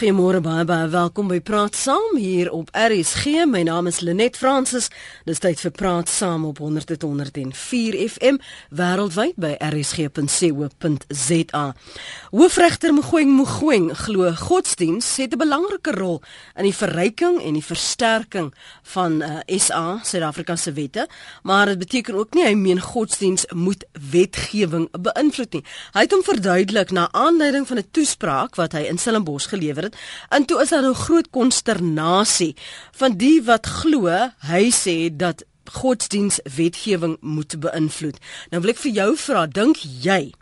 [0.00, 3.44] Goeiemôre baie baie welkom by Praat Saam hier op RSG.
[3.44, 4.86] My naam is Lenet Fransis.
[5.28, 8.38] Dis tyd vir Praat Saam op 100.104 FM
[8.72, 11.64] wêreldwyd by rsg.co.za.
[12.30, 16.22] Hoofregter Mogoeng Mogoeng glo godsdiens het 'n belangrike rol
[16.56, 21.08] in die verryking en die versterking van uh, SA, Suid-Afrika se wette,
[21.42, 25.64] maar dit beteken ook nie hy meen godsdiens moet wetgewing beïnvloed nie.
[25.92, 29.89] Hy het hom verduidelik na aanleiding van 'n toespraak wat hy in Stellenbosch gelewer het.
[30.28, 32.56] En toe is daar 'n groot konsternasie
[32.90, 34.06] van die wat glo
[34.38, 38.18] hy sê dat godsdiens wetgewing moet beïnvloed.
[38.50, 40.32] Nou wil ek vir jou vra, dink jy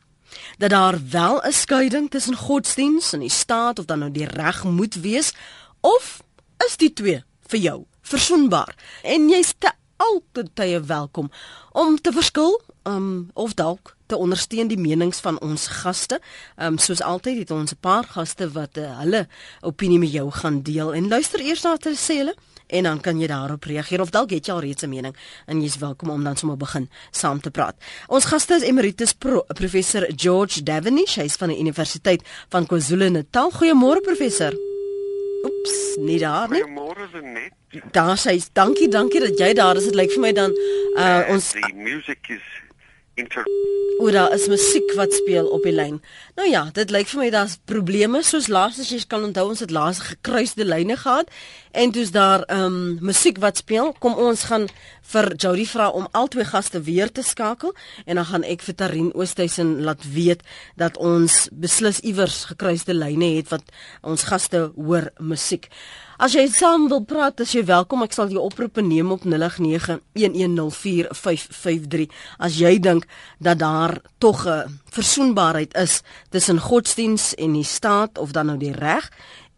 [0.58, 4.64] dat daar wel 'n skeiding tussen godsdiens en die staat of dan nou die reg
[4.64, 5.32] moet wees
[5.80, 6.22] of
[6.66, 8.74] is die twee vir jou versoenbaar?
[9.02, 11.30] En jy's te altyd welkom
[11.72, 16.20] om te verskil um, of dalk te ondersteun die menings van ons gaste.
[16.56, 19.26] Ehm um, soos altyd het ons 'n paar gaste wat uh, hulle
[19.60, 22.34] opinie met jou gaan deel en luister eers na wat hulle sê hulle
[22.68, 25.16] en dan kan jy daarop reageer of dalk het jy al reeds 'n mening
[25.46, 27.76] en jy's welkom om dan sommer begin saam te praat.
[28.06, 33.50] Ons gaste is Emeritus Pro, Professor George Davenish, hy's van die Universiteit van KwaZulu-Natal.
[33.50, 34.52] Goeiemôre professor.
[35.44, 36.62] Oeps, nie daar nie.
[36.62, 37.52] Goeiemôre net.
[37.92, 39.84] Daar sê dankie, dankie dat jy daar is.
[39.84, 40.50] Dit lyk vir my dan
[40.96, 42.67] uh, ons die musiek is
[43.18, 43.44] inter
[43.98, 45.96] Oor daar is musiek wat speel op die lyn.
[46.38, 49.62] Nou ja, dit lyk vir my daar's probleme soos laas as jy kan onthou ons
[49.64, 51.32] het laas gekruiste lyne gehad
[51.78, 53.94] en dis daar ehm um, musiek wat speel.
[53.98, 54.66] Kom ons gaan
[55.12, 59.14] vir Jody vra om albei gaste weer te skakel en dan gaan ek vir Tarin
[59.14, 60.42] Oosthuizen laat weet
[60.76, 63.62] dat ons beslis iewers gekruiste lyne het wat
[64.02, 65.70] ons gaste hoor musiek.
[66.18, 72.10] As jy saam wil praat, as jy welkom, ek sal jou oproepe neem op 0891104553.
[72.42, 73.06] As jy dink
[73.38, 78.74] dat daar tog 'n versoenbaarheid is tussen godsdiens en die staat of dan nou die
[78.74, 79.10] reg,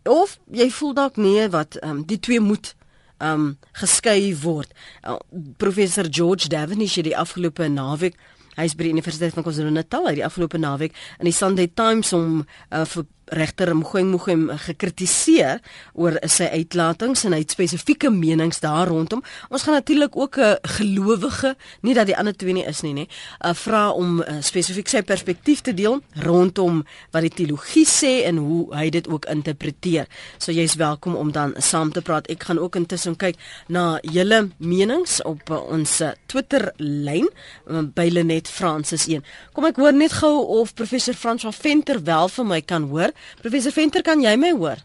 [0.09, 2.75] of jy voel dalk nee wat um, die twee moet
[3.21, 4.73] um geskei word.
[5.05, 5.19] Uh,
[5.57, 8.17] Professor George Davenish het die afgelope naweek
[8.59, 12.11] Hy is by die Universiteit van KwaZulu-Natal uit die afgelope naweek in die Sunday Times
[12.17, 15.61] om uh, vir regter Mgoeng Mgoeng gekritiseer
[15.95, 19.23] oor sy uitlatings en hy het spesifieke menings daar rondom.
[19.51, 23.07] Ons gaan natuurlik ook 'n gelowige, nie dat die ander twee nie is nie, nê,
[23.45, 28.37] uh, vra om uh, spesifiek sy perspektief te deel rondom wat die teologie sê en
[28.37, 30.07] hoe hy dit ook interpreteer.
[30.39, 32.27] So jy's welkom om dan saam te praat.
[32.27, 33.37] Ek gaan ook intussen kyk
[33.69, 37.29] na julle menings op uh, ons uh, Twitter lyn
[37.67, 39.23] uh, by Lenet Francis 1.
[39.53, 43.13] Kom ek hoor net gou of professor François Venter wel vir my kan hoor.
[43.43, 44.83] Professor Venter, kan jy my hoor?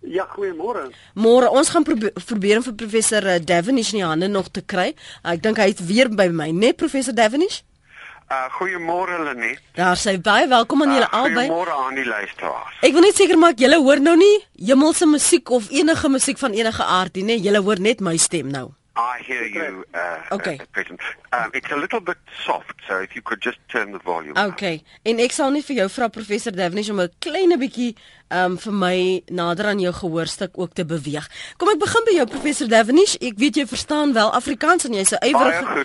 [0.00, 0.86] Ja, goeiemôre.
[1.14, 4.62] Môre, ons gaan probeer, probeer om vir professor eh, Davenish in die hande nog te
[4.64, 4.94] kry.
[5.22, 7.60] Ek dink hy is weer by my, né, nee, professor Davenish?
[8.30, 9.58] Uh goeiemôre Lenet.
[9.74, 11.48] Daar sê baie welkom aan julle uh, albei.
[11.48, 12.76] Goeiemôre aan die luisteraars.
[12.86, 14.36] Ek wil net seker maak julle hoor nou nie
[14.70, 18.52] hemelse musiek of enige musiek van enige aard nie, nee, julle hoor net my stem
[18.54, 18.68] nou.
[18.96, 19.84] I hear you.
[19.94, 20.58] Uh, okay.
[20.76, 20.82] Uh,
[21.32, 24.36] um, it's a little bit soft, so if you could just turn the volume.
[24.36, 24.74] Okay.
[24.76, 24.82] Up.
[25.06, 27.94] En ek sal net vir jou vra professor Davenish om 'n klein bietjie
[28.30, 28.96] um vir my
[29.26, 31.26] nader aan jou gehoorstuk ook te beweeg.
[31.58, 33.16] Kom ek begin by jou professor Davenish.
[33.20, 35.84] Ek weet jy verstaan wel Afrikaans en jy's 'n ywerige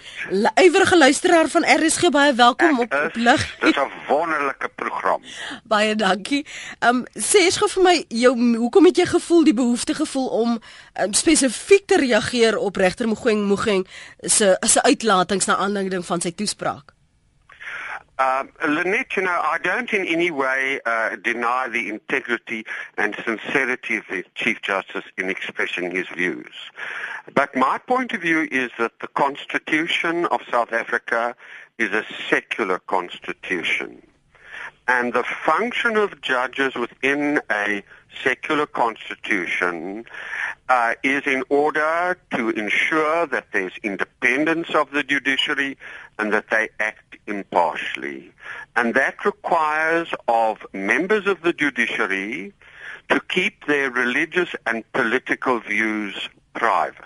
[0.55, 2.09] ywerige luisteraar van RSG.
[2.11, 3.41] Baie welkom ek op op lig.
[3.59, 5.21] Dit is 'n wonderlike program.
[5.63, 6.45] Baie dankie.
[6.79, 10.59] Um sê eens gou vir my jou hoekom het jy gevoel die behoefte gevoel om
[11.01, 13.87] um, spesifiek te reageer op regter Mogoeng Mogoeng
[14.21, 16.94] se se uitlatings na aanleiding van sy toespraak?
[18.17, 22.65] Um, Lynette, you know, I don't in any way uh, deny the integrity
[22.97, 26.53] and sincerity of the Chief Justice in expressing his views.
[27.33, 31.35] But my point of view is that the Constitution of South Africa
[31.77, 34.01] is a secular constitution.
[34.87, 37.83] And the function of judges within a
[38.23, 40.05] secular constitution
[40.69, 45.77] uh, is in order to ensure that there's independence of the judiciary
[46.17, 48.31] and that they act impartially.
[48.75, 52.53] And that requires of members of the judiciary
[53.09, 57.03] to keep their religious and political views private.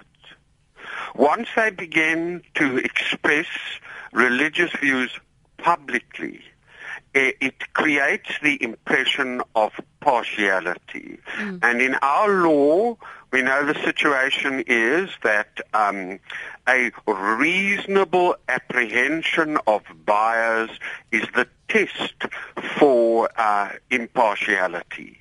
[1.16, 3.48] Once they begin to express
[4.14, 5.12] religious views
[5.58, 6.42] publicly,
[7.14, 11.20] it creates the impression of partiality.
[11.38, 11.60] Mm.
[11.64, 12.98] And in our law,
[13.32, 16.20] we know the situation is that um,
[16.70, 20.72] a reasonable apprehension of bias
[21.12, 22.26] is the test
[22.78, 25.18] for uh, impartiality.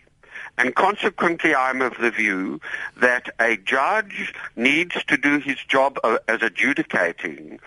[0.58, 2.60] And consequently, I'm of the view
[2.96, 7.60] that a judge needs to do his job uh, as adjudicating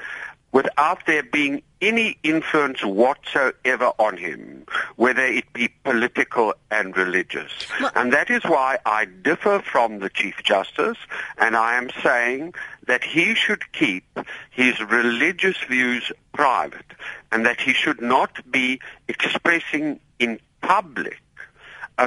[0.52, 4.66] without there being any influence whatsoever on him,
[4.96, 7.52] whether it be political and religious.
[7.80, 10.98] Well, and that is why I differ from the Chief Justice,
[11.38, 12.54] and I am saying
[12.86, 14.04] that he should keep
[14.52, 16.86] his religious views private,
[17.32, 21.20] and that he should not be expressing in public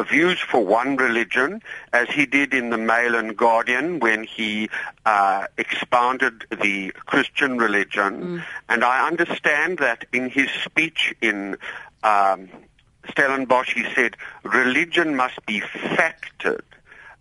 [0.03, 4.69] views for one religion, as he did in the Mail and Guardian when he
[5.07, 8.13] uh, expounded the Christian religion.
[8.23, 8.45] Mm.
[8.69, 11.57] And I understand that in his speech in
[12.03, 12.49] um,
[13.11, 16.63] Stellenbosch, he said religion must be factored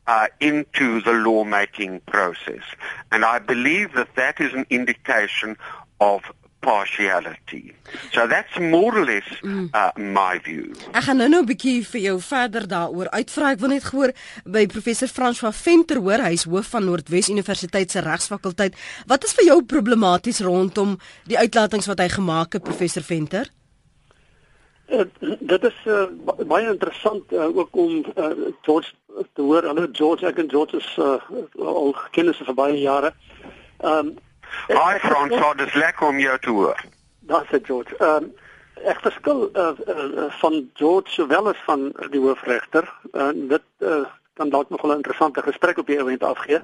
[0.08, 2.64] uh, into the lawmaking process.
[3.12, 5.58] And I believe that that is an indication
[6.00, 6.24] of
[6.64, 7.74] partiality.
[8.16, 9.70] So that's more or less mm.
[9.74, 10.72] uh, my view.
[10.96, 13.52] Ek gaan nou nou 'n bietjie vir jou verder daaroor uitvra.
[13.54, 14.14] Ek wil net gehoor
[14.46, 18.80] by professor François Venter hoor, hy's hoof van Noordwes Universiteit se regsfakulteit.
[19.08, 23.52] Wat is vir jou problematies rondom die uitlatings wat hy gemaak het, professor Venter?
[24.88, 25.06] Uh,
[25.40, 26.06] dit is uh,
[26.48, 28.32] baie interessant uh, ook om uh,
[28.62, 28.92] George
[29.34, 29.66] te hoor.
[29.66, 31.18] Hallo George, ek en George is uh,
[31.60, 33.14] al kennisse vir baie jare.
[33.84, 34.14] Ehm um,
[34.68, 36.84] Hi François, dis lekker om jou te hoor.
[37.20, 37.96] Daar's dit George.
[37.98, 38.32] Ehm um,
[38.84, 42.88] ek verskil uh, uh, van George sowel as van die hoofregter.
[43.12, 44.02] En uh, dit uh,
[44.34, 46.60] kan dalk nog 'n interessante gesprek op die oomblik afgee.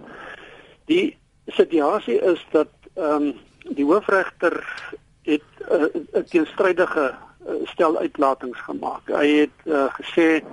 [0.86, 4.64] Die situasie is dat ehm um, die hoofregter
[5.22, 7.16] het 'n uh, teenstrydige
[7.64, 9.08] stel uitlatings gemaak.
[9.08, 10.44] Hy het uh, gesê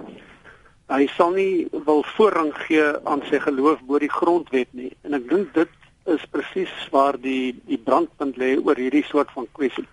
[0.87, 4.93] hy sal nie wil voorrang gee aan sy geloof bo die grondwet nie.
[5.03, 5.73] En ek dink dit
[6.07, 9.87] is presies waar die die brandpunt lê oor hierdie soort van kwessie.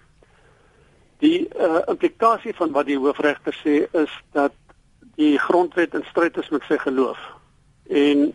[1.24, 4.54] Die uh, implikasie van wat die hoofregter sê is dat
[5.16, 7.20] die grondwet in stryd is met sy geloof.
[7.90, 8.34] En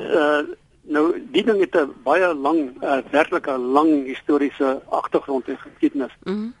[0.00, 0.42] uh,
[0.82, 6.14] nou die ding het 'n baie lang uh, werklik 'n lang historiese agtergrond en geskiedenis.
[6.24, 6.54] Mm -hmm.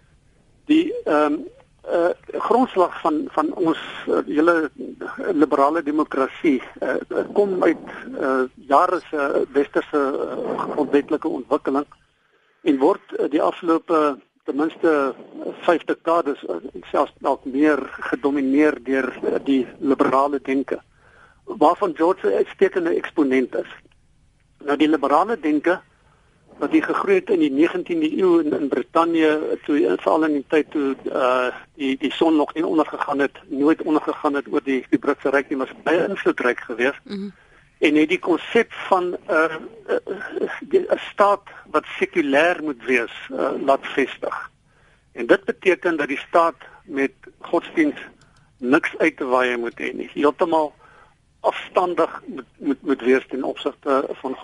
[0.64, 1.44] Die ehm um,
[1.92, 2.10] uh
[2.40, 3.78] grondslag van van ons
[4.08, 4.70] uh, hele
[5.32, 6.96] liberale demokrasie uh,
[7.32, 7.90] kom uit
[8.20, 11.86] uh jare se westerse uh, grondwetlike ontwikkeling
[12.62, 15.14] en word uh, die afgelope ten minste
[15.66, 16.56] 5 dekades uh,
[16.90, 20.80] selfs dalk meer gedomeineer deur uh, die liberale denke
[21.44, 23.72] waarvan George 'n uitstekende eksponent is.
[24.64, 25.80] Nou die liberale denke
[26.58, 30.44] wat die gegroei het in die 19de eeu in, in Brittanje toe veral in die
[30.48, 34.84] tyd toe uh die die son nog nie ondergegaan het nooit ondergegaan het oor die
[34.90, 37.00] die Britse ryk nie maar baie invloedryk gewees.
[37.04, 37.32] Mm -hmm.
[37.78, 39.56] En het die konsep van 'n uh,
[40.70, 44.50] 'n uh, staat wat sekulêr moet wees uh, laat vestig.
[45.12, 48.04] En dit beteken dat die staat met godsdienst
[48.58, 50.10] niks uit te waai moet hê nie.
[50.12, 50.72] Heeltemal
[51.40, 54.34] afstandig moet moet, moet wees ten opsigte van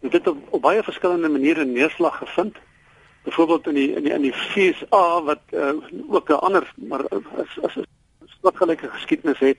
[0.00, 2.56] Dit het op, op baie verskillende maniere neerslag gevind.
[3.24, 5.72] Byvoorbeeld in die in die in die FSA wat uh,
[6.08, 7.86] ook 'n ander maar as as 'n
[8.40, 9.58] soortgelyke geskiedenis het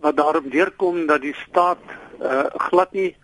[0.00, 1.78] wat daarop neerkom dat die staat
[2.22, 3.16] uh, glad nie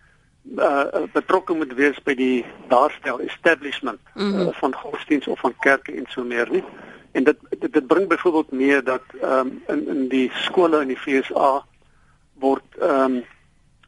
[0.56, 4.40] uh, betrokke moet wees by die daarstel establishment mm -hmm.
[4.40, 6.64] uh, van godsdienst of van kerke en so meer nie.
[7.12, 10.96] En dit dit, dit bring byvoorbeeld mee dat um, in in die skole in die
[10.96, 11.64] FSA
[12.38, 13.25] word ehm um,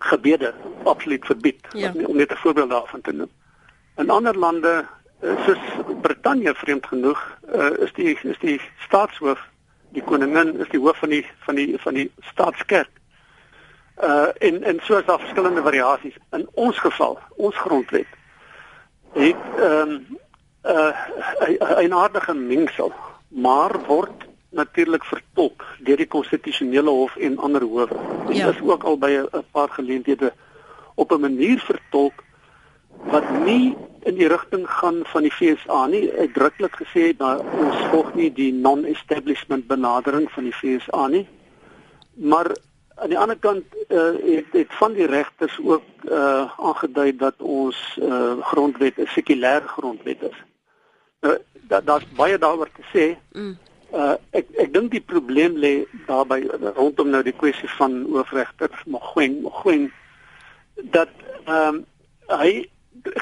[0.02, 0.54] gebede
[0.84, 1.92] absoluut verbied ja.
[2.06, 3.30] om net 'n voorbeeld daarvan te noem.
[3.96, 4.84] In ander lande
[5.20, 5.58] eh, soos
[6.00, 9.40] Brittanje vreemd genoeg uh, is die is die staatshoof
[9.92, 12.90] die koningin is die hoof van die van die van die staatskerk.
[14.02, 16.16] Uh en en so is daar verskillende variasies.
[16.30, 18.06] In ons geval, ons grondwet
[19.12, 20.18] het ehm um,
[20.64, 22.92] uh 'n aardige mengsel,
[23.28, 27.86] maar word natuurlik vertolk deur die konstitusionele hof en ander howe.
[28.26, 28.48] Dit ja.
[28.48, 30.32] is ook al by 'n paar geleenthede
[30.94, 32.24] op 'n manier vertolk
[33.10, 36.12] wat nie in die rigting gaan van die FSA nie.
[36.12, 41.28] Uitdruklik gesê dat ons volg nie die non-establishment benadering van die FSA nie.
[42.14, 42.56] Maar
[42.94, 47.98] aan die ander kant uh, het het van die regters ook uh, aangedui dat ons
[48.02, 50.38] uh, grondwet 'n sekulêre grondwet is.
[51.20, 53.16] Nou uh, daar's baie daaroor te sê.
[53.32, 53.58] Mm.
[53.92, 55.72] Uh ek ek dink die probleem lê
[56.06, 56.46] daarby
[56.76, 59.90] rondom nou die kwessie van hoofregter Mogwen Mogwen
[60.96, 61.12] dat
[61.44, 61.84] ehm um,
[62.32, 62.68] hy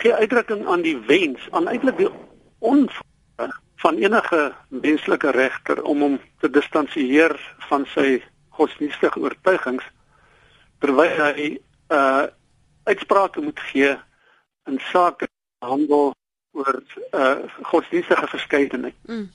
[0.02, 2.10] gee uitdrukking aan die wens aan eintlik die
[2.60, 2.86] on
[3.80, 7.34] van enige menslike regter om hom te distansieer
[7.68, 8.20] van sy
[8.58, 9.86] godsdienstige oortuigings
[10.84, 11.48] terwyl hy
[11.88, 12.28] uh
[12.88, 13.90] uitsprake moet gee
[14.68, 15.28] in sake
[15.64, 16.12] handel
[16.56, 17.36] oor uh
[17.72, 18.96] godsdienstige verskeidenheid.
[19.08, 19.28] Mm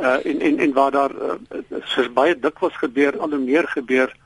[0.00, 4.16] uh, en en en waar daar uh, soos baie dikwels gebeur al hoe meer gebeur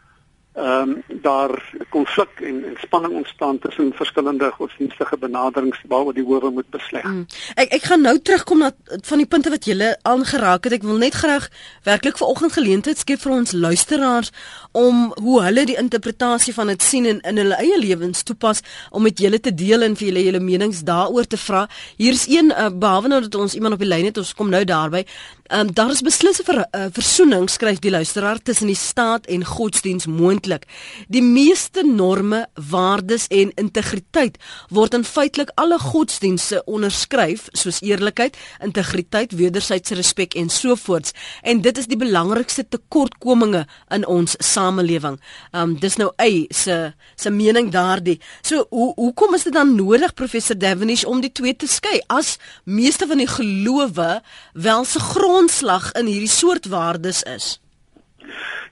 [0.55, 6.51] ehm um, daar konflik en, en spanning ontstaan tussen verskillende godsdienstige benaderings waaroor die howe
[6.51, 7.03] moet besleg.
[7.03, 7.27] Mm.
[7.55, 8.71] Ek ek gaan nou terugkom na
[9.03, 10.77] van die punte wat julle aangeraak het.
[10.79, 11.49] Ek wil net graag
[11.83, 14.31] werklik vanoggend geleentheid skep vir ons luisteraars
[14.71, 19.03] om hoe hulle die interpretasie van dit sien en in hulle eie lewens toepas om
[19.03, 21.67] met julle te deel en vir julle julle menings daaroor te vra.
[21.99, 24.63] Hier's een uh, behalwe nou dat ons iemand op die lyn het, ons kom nou
[24.65, 25.03] daarby.
[25.45, 29.27] Ehm um, daar is beslis 'n ver, uh, versoening skryf die luisteraar tussen die staat
[29.27, 30.65] en godsdiens moontlik.
[31.09, 39.33] Die meeste norme, waardes en integriteit word in feitelik alle godsdienste onderskryf soos eerlikheid, integriteit,
[39.33, 41.13] wederwysige respek en so voorts.
[41.43, 45.21] En dit is die belangrikste tekortkominge in ons samelewing.
[45.51, 48.21] Ehm um, dis nou ei se se mening daardie.
[48.43, 52.39] So hoe hoekom is dit dan nodig professor Davenish om die twee te skei as
[52.65, 54.23] meeste van die gelowe
[54.53, 57.59] wel se grond grondslag in hierdie soort waardes is?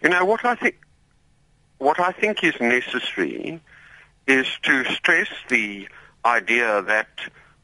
[0.00, 0.76] You know what I think
[1.78, 3.60] what I think is necessary
[4.28, 5.88] is to stress the
[6.24, 7.08] idea that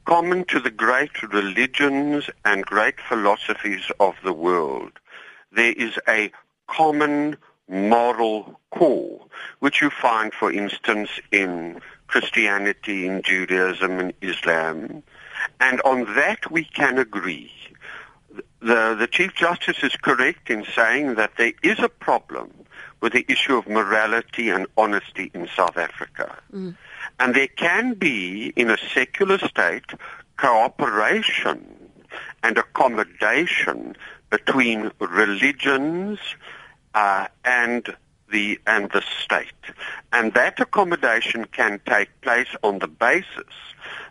[0.05, 4.93] common to the great religions and great philosophies of the world
[5.53, 6.33] there is a
[6.67, 7.37] common
[7.69, 9.21] moral core
[9.61, 15.05] which you find for instance in Christianity in Judaism and Islam
[15.61, 17.53] and on that we can agree
[18.61, 22.51] the, the Chief Justice is correct in saying that there is a problem
[23.01, 26.37] with the issue of morality and honesty in South Africa.
[26.53, 26.77] Mm.
[27.21, 29.87] And there can be, in a secular state,
[30.37, 31.91] cooperation
[32.43, 33.97] and accommodation
[34.31, 36.19] between religions
[36.95, 37.95] uh, and
[38.31, 39.47] the and the state.
[40.13, 43.55] And that accommodation can take place on the basis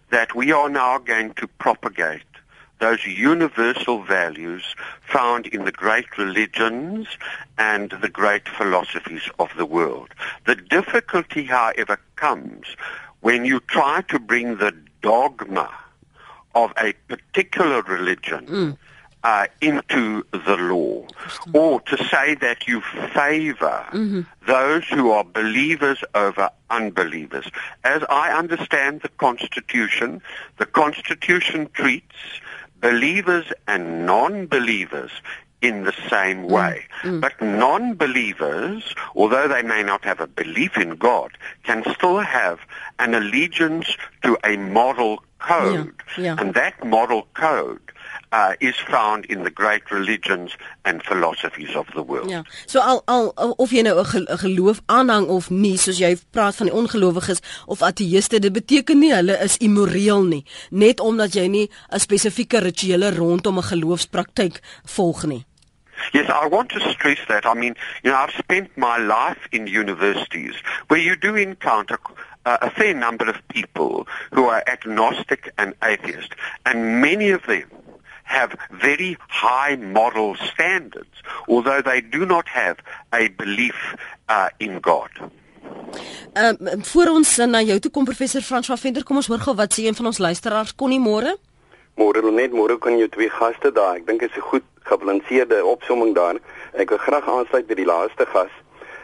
[0.09, 2.23] that we are now going to propagate
[2.79, 7.07] those universal values found in the great religions
[7.57, 10.10] and the great philosophies of the world.
[10.46, 12.65] The difficulty, however, comes
[13.22, 15.72] when you try to bring the dogma
[16.53, 18.77] of a particular religion mm.
[19.24, 21.05] uh, into the law,
[21.53, 22.81] or to say that you
[23.13, 24.22] favor mm-hmm.
[24.48, 27.46] those who are believers over unbelievers.
[27.84, 30.22] As I understand the Constitution,
[30.57, 32.15] the Constitution treats
[32.81, 35.12] believers and non-believers
[35.62, 36.50] in the same mm.
[36.51, 36.86] way.
[37.01, 37.22] Mm.
[37.22, 41.31] But non-believers, although they may not have a belief in God,
[41.63, 42.60] can still have
[43.00, 45.93] an allegiance to a moral code.
[46.17, 46.36] Yeah, yeah.
[46.39, 47.81] And that moral code
[48.31, 52.29] uh, is found in the great religions and philosophies of the world.
[52.29, 52.43] Ja.
[52.65, 56.67] So al al of jy nou 'n geloof aanhang of nie, soos jy praat van
[56.67, 61.69] die ongelowiges of ateïste, dit beteken nie hulle is immoreel nie, net omdat jy nie
[61.89, 65.46] 'n spesifieke rituele rondom 'n geloofspraktyk volg nie.
[66.13, 67.46] Yes, I want to stress that.
[67.46, 70.53] I mean, you know, I've spent my life in universities
[70.88, 71.98] where you do encounter
[72.46, 76.34] uh, a fair number of people who are agnostic and atheist,
[76.65, 77.65] and many of them
[78.27, 82.77] have very high moral standards, although they do not have
[83.12, 83.96] a belief
[84.29, 85.12] uh, in God.
[86.34, 89.39] Ehm um, voor ons na jou toe kom professor Frans van Venter, kom ons hoor
[89.39, 91.38] gou wat sê een van ons luisteraars kon nie môre?
[91.98, 93.96] Môre net môre kan jy twee gaste daar.
[93.98, 96.38] Ek dink dit is 'n goed gebalanseerde opsomming daar.
[96.74, 98.53] Ek wil graag aansluit by die laaste gas.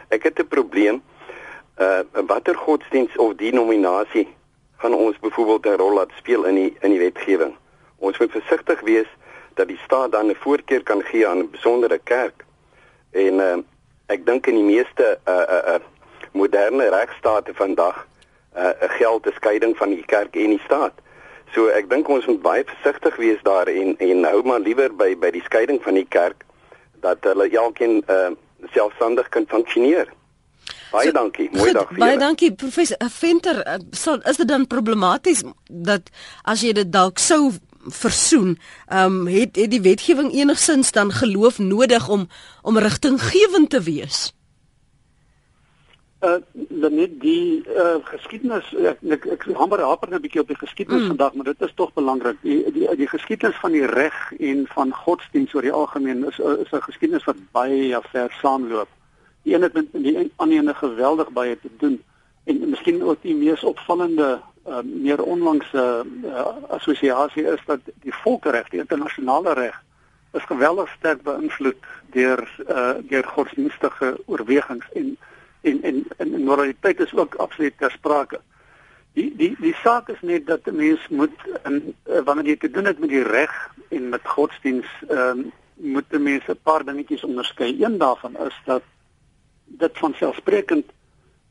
[0.08, 1.02] Ek het 'n probleem.
[1.78, 4.28] Uh watter godsdiens of denominasie
[4.76, 7.56] gaan ons byvoorbeeld 'n rol laat speel in die in die wetgewing?
[7.98, 9.10] Ons moet versigtig wees
[9.54, 12.44] dat die staat dan 'n voorkeur kan gee aan 'n besondere kerk.
[13.10, 13.56] En uh,
[14.06, 15.80] ek dink in die meeste uh uh, uh
[16.32, 18.06] moderne regstate vandag
[18.56, 20.92] uh geld 'n skeiding van die kerk en die staat.
[21.54, 25.14] So ek dink ons moet baie versigtig wees daar en en hou maar liewer by
[25.18, 26.44] by die skeiding van die kerk
[27.00, 28.30] dat hulle elkeen uh
[28.72, 30.08] selfstandig kan funksioneer.
[30.90, 31.48] Baie so, dankie.
[31.52, 32.06] Mooi goed, dag vir julle.
[32.06, 33.62] Baie dankie professor Venter.
[33.90, 36.10] So is dit dan problematies dat
[36.42, 37.52] as jy dit dalk sou
[37.86, 42.28] versoen, ehm um, het het die wetgewing enigsins dan geloof nodig om
[42.62, 44.32] om rigtinggewend te wees?
[46.24, 46.40] Uh
[46.90, 51.08] net die uh geskiedenis ek ek, ek hamper haper 'n bietjie op die geskiedenis mm.
[51.08, 52.36] vandag, maar dit is tog belangrik.
[52.42, 56.72] Die, die die geskiedenis van die reg en van godsdienst oor die algemeen is is
[56.72, 58.88] 'n geskiedenis wat baie ver saamloop.
[59.42, 62.02] Die een het met die ander een geweldig baie te doen
[62.44, 68.68] en miskien ook die mees opvallende uh, meer onlangse uh, assosiasie is dat die volkereg,
[68.68, 69.82] die internasionale reg
[70.34, 75.16] is geweldig sterk beïnvloed deur uh, deur godsdienstige oorwegings en
[75.62, 78.40] en en en moraliteit is ook absoluut ter sprake.
[79.14, 82.70] Die die die saak is net dat 'n mens moet in uh, wanneer jy te
[82.70, 83.52] doen het met die reg
[83.88, 87.84] en met godsdiens ehm um, moet 'n mens 'n paar dingetjies onderskei.
[87.84, 88.82] Een daarvan is dat
[89.64, 90.86] dit van selfsprekend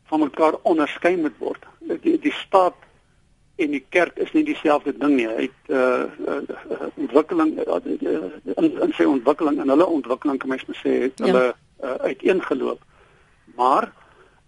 [0.03, 1.63] van mekaar onderskei moet word.
[1.79, 2.75] Die die staat
[3.63, 5.27] en die kerk is nie dieselfde ding nie.
[5.27, 7.79] Hy het uh, uh ontwikkeling uh,
[8.55, 11.25] in, in sy ontwikkeling en hulle ontwikkeling kan mens sê het ja.
[11.25, 12.81] hulle uh, uiteengeloop.
[13.55, 13.91] Maar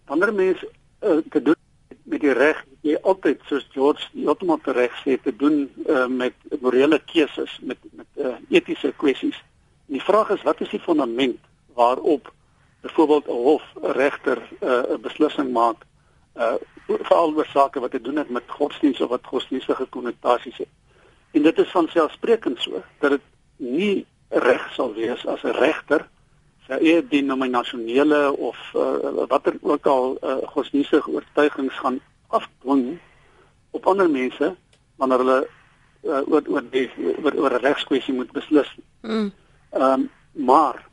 [0.06, 0.70] ander mense
[1.02, 1.60] uh, te doen
[2.04, 7.00] met die reg jy altyd soos George heeltemal reg sê te doen uh, met morele
[7.10, 9.38] keuses met met uh, etiese kwessies.
[9.90, 11.40] Die vraag is wat is die fondament
[11.74, 12.32] waarop
[12.86, 15.86] byvoorbeeld 'n hof 'n regter 'n uh, beslissing maak
[16.38, 16.56] uh
[16.88, 20.70] veral oor sake wat te doen het met godsdienst of wat godsdienstige konnotasies het.
[21.32, 23.22] En dit is van selfsprekend so dat dit
[23.58, 26.08] nie reg sal wees as 'n regter
[26.68, 32.98] sy eie denominasionele of uh, watter ook al uh, godsdienstige oortuigings gaan afdwing
[33.72, 34.56] op ander mense
[34.96, 35.40] wanneer hulle
[36.04, 38.76] uh, oor oor die oor, oor 'n regskwessie moet beslis.
[39.02, 39.32] Mm.
[39.70, 40.88] Ehm um, maar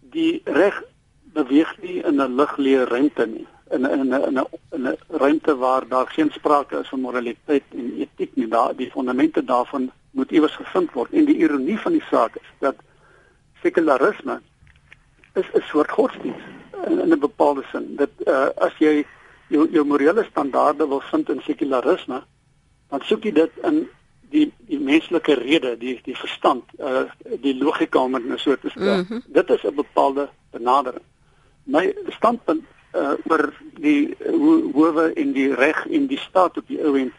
[0.00, 0.82] die reg
[1.22, 5.88] beweeg nie in 'n ligleë ruimte nie in 'n in 'n in 'n ruimte waar
[5.88, 10.56] daar geen sprake is van moraliteit en etiek nie daar die fondamente daarvan moet iewers
[10.56, 12.76] gevind word en die ironie van die saak is dat
[13.62, 14.40] sekularisme
[15.34, 16.46] is 'n soort godsdienst
[16.86, 19.04] in, in 'n bepaalde sin dat uh, as jy
[19.48, 22.22] jou jou morele standaarde wil vind in sekularisme
[22.88, 23.88] dan soek jy dit in
[24.34, 27.04] die die menslike rede, die die verstand, uh
[27.42, 29.02] die logika om dit nou so te stel.
[29.02, 29.22] Mm -hmm.
[29.26, 31.04] Dit is 'n bepaalde benadering.
[31.62, 32.64] My standpunt
[32.94, 37.12] uh oor die hoe hoewe en die reg en die staat op die ou end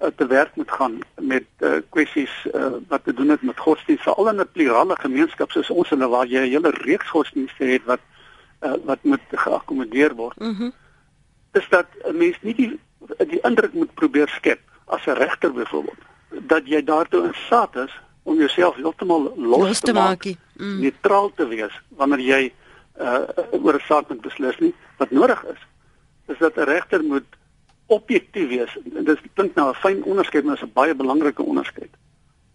[0.00, 4.02] uh, te werk moet gaan met uh kwessies uh wat te doen het met godsdienst,
[4.02, 7.84] veral in 'n plurale gemeenskap soos ons en waar jy 'n hele reeks godsdienste het
[7.84, 8.00] wat
[8.62, 10.38] uh wat moet geakkommodeer word.
[10.38, 10.72] Mm -hmm.
[11.52, 12.80] Is dat 'n mens nie die
[13.28, 18.00] die indruk moet probeer skep as 'n regter byvoorbeeld dat jy daartoe in staat is
[18.22, 20.24] om jouself heeltemal los, los te maak,
[20.54, 20.80] mm.
[20.80, 22.52] neutraal te wees wanneer jy
[23.00, 25.60] uh, oor 'n saak moet beslis nie wat nodig is
[26.32, 27.26] is dat 'n regter moet
[27.86, 31.90] objektief wees dit klink nou 'n fyn onderskeid maar is 'n baie belangrike onderskeid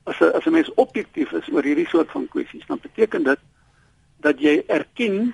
[0.03, 3.39] as 'n as 'n mens objektief is oor hierdie soort van kwessies dan beteken dit
[4.17, 5.33] dat jy erken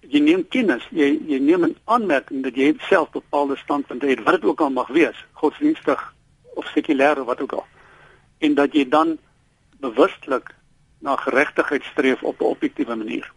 [0.00, 4.40] jy neem kennis jy jy neem 'n aanmerking dat jy self bepaalde standpunte het wat
[4.40, 6.14] dit ook al mag wees godsdienstig
[6.58, 7.66] of sekulêr of wat ook al.
[8.38, 9.18] En dat jy dan
[9.80, 10.54] bewustelik
[10.98, 13.32] na geregtigheid streef op 'n objektiewe manier.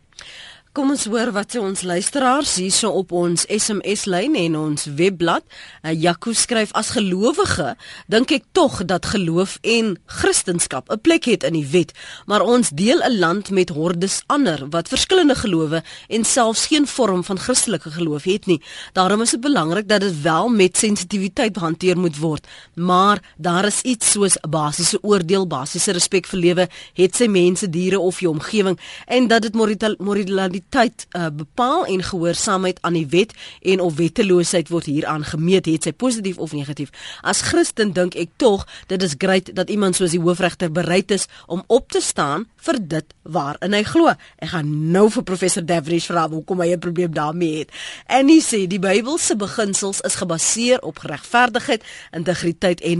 [0.71, 5.43] Kom ons hoor wat sê ons luisteraars hierso op ons SMS lyn en ons webblad.
[5.83, 7.73] Uh, Jaco skryf as gelowige,
[8.07, 11.91] dink ek tog dat geloof en Christendom 'n plek het in die wet,
[12.25, 17.23] maar ons deel 'n land met hordes ander wat verskillende gelowe en selfs geen vorm
[17.23, 18.61] van Christelike geloof het nie.
[18.93, 23.81] Daarom is dit belangrik dat dit wel met sensitiwiteit behanteer moet word, maar daar is
[23.81, 28.31] iets soos 'n basiese oordeel, basiese respek vir lewe, het sy mense, diere of jou
[28.31, 29.53] omgewing en dat dit
[29.99, 35.65] moraliteit tyd uh, bepaal en gehoorsaamheid aan die wet en of wetteloosheid word hieraan gemeet
[35.65, 36.91] het sy positief of negatief.
[37.21, 41.27] As Christen dink ek tog dit is great dat iemand soos die hoofregter bereid is
[41.47, 44.13] om op te staan vir dit waarin hy glo.
[44.41, 47.69] Ek gaan nou vir professor Davrish vra hoekom hy 'n probleem daarmee het.
[48.07, 52.99] En hy sê die Bybelse beginsels is gebaseer op geregverdigheid, integriteit en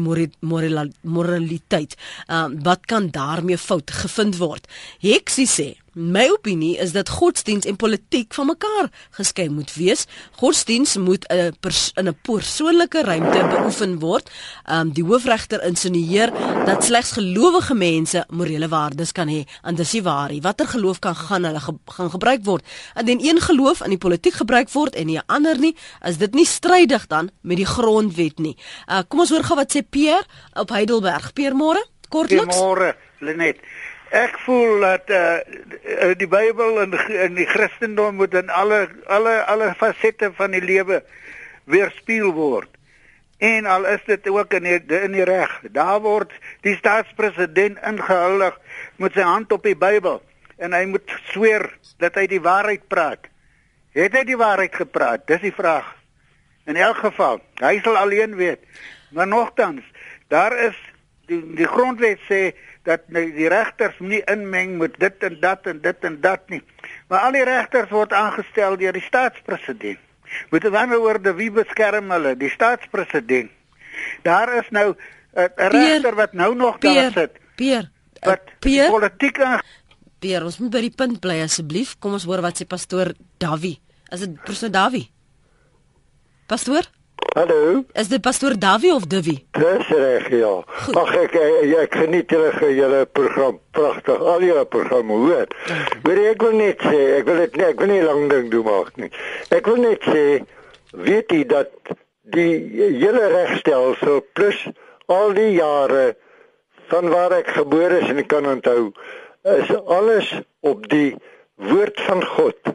[1.12, 1.96] moraliteit.
[2.28, 4.68] Um, wat kan daarmee fout gevind word?
[5.00, 10.06] Heksie sê My opinie is dat godsdiens en politiek van mekaar geskei moet wees.
[10.40, 11.52] Godsdiens moet 'n
[11.96, 14.32] in 'n persoonlike ruimte beoefen word.
[14.72, 16.32] Um die hoofregter insinueer
[16.66, 19.44] dat slegs gelowige mense morele waardes kan hê.
[19.62, 20.42] En dis nie waar nie.
[20.42, 22.64] Watter geloof kan gaan hulle ge gaan gebruik word?
[22.96, 25.76] Indien een geloof in die politiek gebruik word en nie 'n ander nie,
[26.06, 28.58] is dit nie strydig dan met die grondwet nie.
[28.88, 30.24] Uh kom ons hoor gou wat sê Pierre
[30.54, 31.34] op Heidelberg.
[31.34, 31.84] Pierre môre?
[32.10, 32.58] Kortliks.
[32.58, 33.58] Môre, Lenet.
[34.12, 35.40] Ek voel dat uh,
[36.20, 41.00] die Bybel en in die Christendom moet in alle alle alle fasette van die lewe
[41.72, 42.68] weerspieël word.
[43.40, 45.54] En al is dit ook in die, in die reg.
[45.72, 46.34] Daar word
[46.68, 48.60] die staatspresident ingehuldig
[49.00, 50.20] met sy hand op die Bybel
[50.60, 51.70] en hy moet sweer
[52.04, 53.32] dat hy die waarheid praat.
[53.96, 55.24] Het hy die waarheid gepraat?
[55.32, 55.88] Dis die vraag.
[56.68, 58.60] In elk geval, hy sal alleen weet.
[59.16, 59.88] Maar nogtans,
[60.28, 60.76] daar is
[61.32, 62.52] die die grondwet sê
[62.84, 66.62] dat die regters nie inmeng met dit en dat en dit en dat nie.
[67.08, 70.00] Maar al die regters word aangestel deur die staatspresident.
[70.50, 72.36] Met ander woorde, wie beskerm hulle?
[72.40, 73.52] Die staatspresident.
[74.24, 74.96] Daar is nou
[75.36, 77.32] 'n regter wat nou nog daar sit.
[77.56, 77.92] Pier.
[78.22, 78.90] Wat Pier?
[78.90, 79.62] Politieke
[80.22, 81.96] Pier, ons moet by die punt bly asseblief.
[82.00, 83.80] Kom ons hoor wat sê pastoor Davie.
[84.14, 85.08] Is dit pastoor Davie?
[86.46, 86.86] Pastoor?
[87.32, 87.84] Hallo.
[87.94, 89.46] Is dit pastoor Davie of Divi?
[89.56, 90.50] Dis reg, ja.
[91.00, 94.18] Ag ek, ek ek geniet julle julle program pragtig.
[94.20, 95.46] Al julle programme hoor.
[96.04, 98.66] Maar ek wil net sê, ek wil dit net ek wil nie lank ding doen
[98.68, 99.08] maak nie.
[99.48, 100.24] Ek wil net sê
[101.08, 101.72] weet jy dat
[102.36, 102.52] die
[103.00, 104.66] hele regstelsel plus
[105.08, 106.18] al die jare
[106.92, 108.90] van waar ek gebore is en kan onthou
[109.54, 110.34] is alles
[110.68, 111.16] op die
[111.56, 112.74] woord van God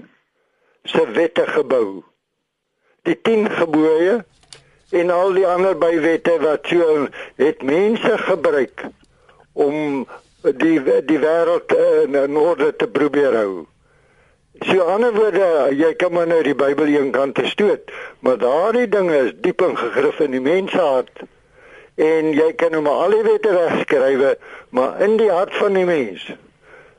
[0.88, 2.00] se wette gebou.
[3.04, 4.16] Die 10 gebooie
[5.00, 7.06] en al die ander bywette wat so
[7.40, 8.87] het mense gebruik
[9.52, 10.06] om
[10.42, 10.78] die
[11.09, 13.66] die wêreld in, in orde te probeer hou.
[14.64, 17.92] So ander woorde, jy kan maar nou die Bybel een kant te stoot,
[18.24, 21.26] maar daardie dinge is diep ingegrif in die mensehart.
[21.96, 24.37] En jy kan hom al die wette wegskrywe,
[24.76, 26.24] maar in die hart van die mens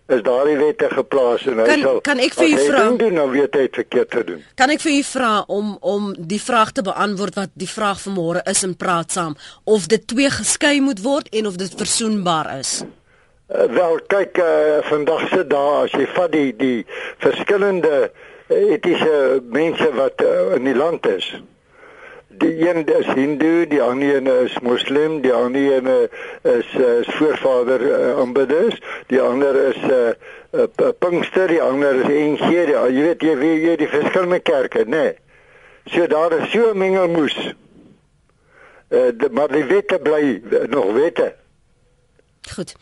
[0.07, 2.83] is daardie wette geplaas en hy kan, sal Kan ek vir u vra?
[2.99, 4.43] doen nou weet hy het verkeerd te doen.
[4.59, 8.15] Kan ek vir u vra om om die vraag te beantwoord wat die vraag van
[8.15, 12.53] môre is in praat saam of dit twee geskei moet word en of dit versoenbaar
[12.59, 12.79] is?
[13.47, 16.79] Uh, wel kyk uh, vandag se dae as jy vat die die
[17.23, 18.09] verskillende
[18.47, 21.29] etiese mense wat uh, in die land is.
[22.37, 26.09] Die een is Hindu, die ander een is Moslem, die ander een
[26.41, 30.15] is is voorvader uh, aanbidders, die ander is 'n
[30.51, 34.39] uh, uh, Pinkster, die ander is NG, die, jy weet jy weet jy die verskillende
[34.39, 34.89] kerke, né?
[34.89, 35.13] Nee.
[35.85, 37.37] So daar is so 'n mengelmoes.
[38.89, 41.35] Uh, de, maar die wette bly nog wette.
[42.53, 42.75] Goed.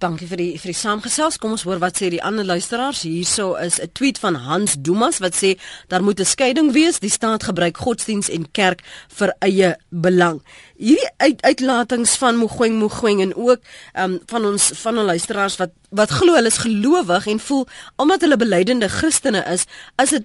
[0.00, 1.36] Dankie vir die vir die saamgesels.
[1.36, 3.02] Kom ons hoor wat sê die ander luisteraars.
[3.04, 5.58] Hierso is 'n tweet van Hans Dumas wat sê
[5.88, 7.00] daar moet 'n skeiding wees.
[7.00, 10.42] Die staat gebruik godsdiens en kerk vir eie belang.
[10.76, 13.60] Hierdie uit, uitlatings van Mogoeng Mogoeng en ook
[13.94, 18.20] um, van ons van ons luisteraars wat wat glo hulle is gelowig en voel omdat
[18.20, 19.64] hulle belydende Christene is,
[19.96, 20.24] as dit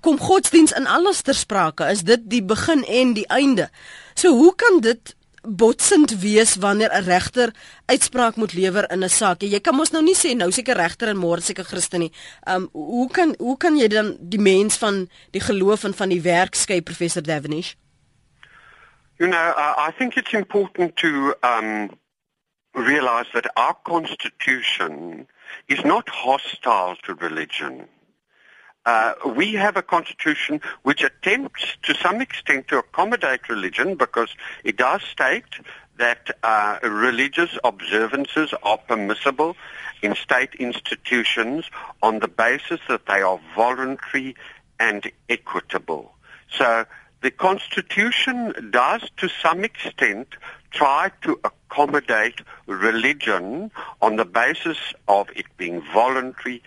[0.00, 3.70] kom godsdiens in alles ter sprake, is dit die begin en die einde.
[4.14, 7.54] So hoe kan dit botsend wees wanneer 'n regter
[7.86, 9.40] uitspraak moet lewer in 'n saak.
[9.40, 12.12] Jy kan mos nou nie sê nou seker regter en môre seker Christen nie.
[12.46, 16.22] Um hoe kan hoe kan jy dan die mens van die geloof en van die
[16.22, 17.74] werk skei professor Davenish?
[19.18, 21.90] You know, uh, I think it's important to um
[22.72, 25.26] realize that our constitution
[25.68, 27.88] is not hostile to religion.
[28.86, 34.28] Uh, we have a constitution which attempts to some extent to accommodate religion because
[34.62, 35.44] it does state
[35.96, 39.56] that uh, religious observances are permissible
[40.02, 41.64] in state institutions
[42.02, 44.36] on the basis that they are voluntary
[44.78, 46.12] and equitable.
[46.50, 46.84] So
[47.22, 50.28] the Constitution does to some extent
[50.72, 53.70] try to accommodate religion
[54.02, 54.76] on the basis
[55.08, 56.62] of it being voluntary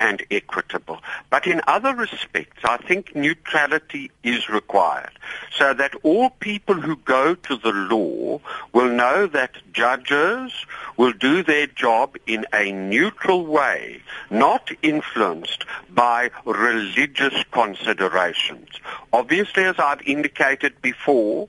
[0.00, 0.98] and equitable.
[1.28, 5.12] But in other respects, I think neutrality is required
[5.56, 8.40] so that all people who go to the law
[8.72, 10.52] will know that judges
[10.96, 18.68] will do their job in a neutral way, not influenced by religious considerations.
[19.12, 21.48] Obviously, as I've indicated before,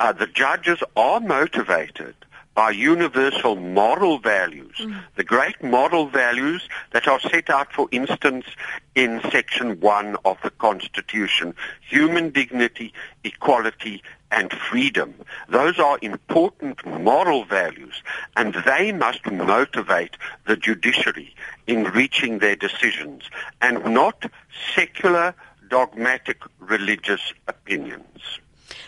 [0.00, 2.16] uh, the judges are motivated
[2.54, 5.02] by universal moral values, mm.
[5.16, 8.46] the great moral values that are set out, for instance,
[8.94, 12.92] in Section 1 of the Constitution, human dignity,
[13.24, 15.14] equality, and freedom.
[15.48, 18.02] Those are important moral values,
[18.36, 21.34] and they must motivate the judiciary
[21.66, 23.24] in reaching their decisions,
[23.62, 24.30] and not
[24.74, 25.34] secular,
[25.68, 28.38] dogmatic religious opinions.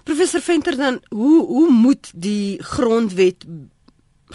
[0.06, 3.44] Professor Venter dan hoe hoe moet die grondwet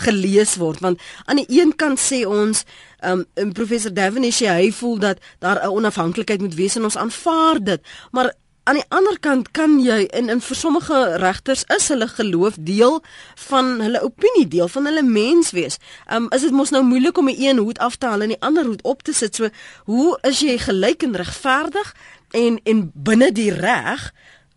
[0.03, 2.63] gelees word want aan die een kant sê ons
[3.03, 7.63] um, um professor Davenish hy voel dat daar 'n onafhanklikheid moet wees en ons aanvaar
[7.63, 7.81] dit
[8.11, 8.31] maar
[8.63, 12.99] aan die ander kant kan jy in in vir sommige regters is hulle geloof deel
[13.47, 15.79] van hulle opinie deel van hulle mens wees.
[16.13, 18.41] Um is dit mos nou moeilik om 'n een hoed af te haal en die
[18.41, 19.35] ander hoed op te sit.
[19.35, 19.49] So
[19.85, 21.95] hoe is jy gelyk en regverdig
[22.31, 24.13] en en binne die reg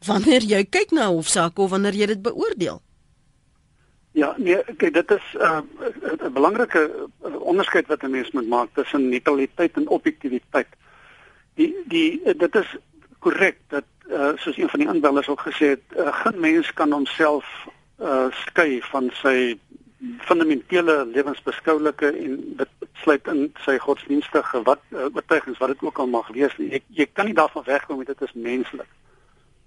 [0.06, 2.80] wanneer jy kyk na hofsaake of wanneer jy dit beoordeel?
[4.14, 9.08] Ja, nee, kyk dit is 'n uh, belangrike onderskeid wat 'n mens moet maak tussen
[9.08, 10.68] neutraliteit en objektiviteit.
[11.54, 12.76] Die die dit is
[13.18, 16.92] korrek dat uh, soos een van die aanbellers ook gesê het, uh, geen mens kan
[16.92, 17.44] homself
[18.00, 19.58] uh, skei van sy
[20.18, 26.06] fundamentele lewensbeskouelike en dit sluit in sy godsdienstige wat uh, oortuigings wat dit ook al
[26.06, 26.70] mag wees nie.
[26.70, 28.90] Jy, jy kan nie daarvan wegkom met dit is menslik.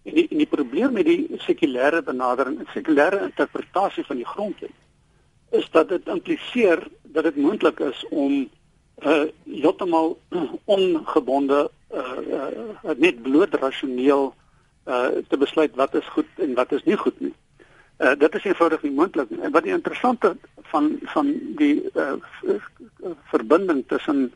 [0.07, 4.75] En die, en die probleem met die sekulêre benadering, sekulêre interpretasie van die grondwet
[5.55, 6.81] is dat dit impliseer
[7.15, 8.47] dat dit moontlik is om
[9.05, 10.17] uh heeltemal
[10.77, 14.33] ongebonde uh, uh net bloot rasioneel
[14.87, 17.33] uh te besluit wat is goed en wat is nie goed nie.
[17.99, 19.51] Uh dit is eenvoudig nie moontlik nie.
[19.51, 20.35] Wat die interessante
[20.71, 22.15] van van die uh
[23.31, 24.31] verbinding tussen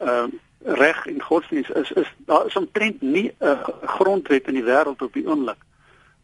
[0.00, 0.26] uh
[0.64, 5.12] reg en godsdienst is is daar is omtrent nie 'n grondwet in die wêreld op
[5.12, 5.58] die oomblik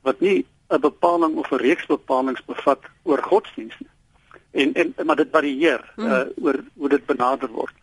[0.02, 3.90] wat nie 'n bepaling of 'n reeks bepalinge bevat oor godsdienst nie.
[4.50, 7.74] En en maar dit varieer uh oor hoe dit benader word.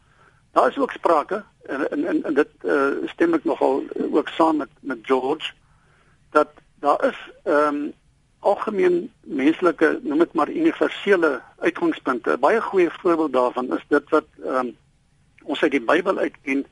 [0.52, 4.58] Daar is ook sprake en en en, en dit uh, stem ek nogal ook saam
[4.58, 5.52] met met George
[6.32, 7.94] dat daar is ehm um,
[8.40, 12.32] algemeen menslike noem dit maar universele uitgangspunte.
[12.32, 14.78] 'n Baie goeie voorbeeld daarvan is dit wat ehm um,
[15.46, 16.66] ons uit die Bybel uit ken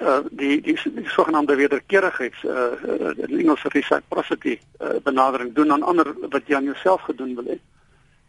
[0.00, 6.14] uh die die, die, sogenaamde wederkerigheids uh in Engels reciprocity uh, benadering doen aan ander
[6.30, 7.58] wat jy aan jouself gedoen wil hê.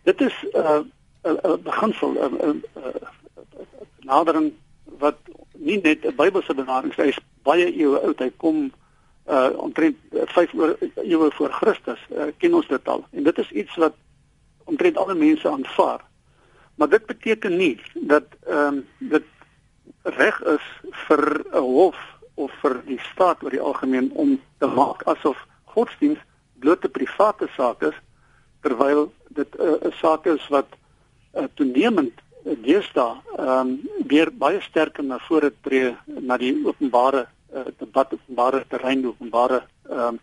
[0.04, 0.82] Dit is 'n uh,
[1.24, 2.64] 'n beginsel 'n 'n
[4.00, 4.52] benadering
[5.00, 5.18] wat
[5.54, 8.20] nie net 'n Bybelse benadering is, baie eeue oud.
[8.20, 8.72] Hy kom
[9.28, 10.54] uh omtrent 5
[10.96, 12.00] eeue voor Christus.
[12.12, 13.06] Uh, ken ons dit al.
[13.12, 13.96] En dit is iets wat
[14.64, 16.02] omtrent alle mense aanvaar.
[16.76, 19.24] Maar dit beteken nie dat ehm um, dit
[20.04, 20.66] reg is
[21.08, 22.00] vir 'n hof
[22.36, 26.20] of vir die staat oor die algemeen om te maak asof godsdiens
[26.60, 27.98] bloot 'n private saak is
[28.62, 30.68] terwyl dit 'n uh, saak is wat
[31.34, 32.14] uh, toenemend
[32.44, 38.66] deesdae ehm um, weer baie sterker na vore tree na die openbare uh, debat openbare
[38.68, 40.20] terrein openbare ehm um,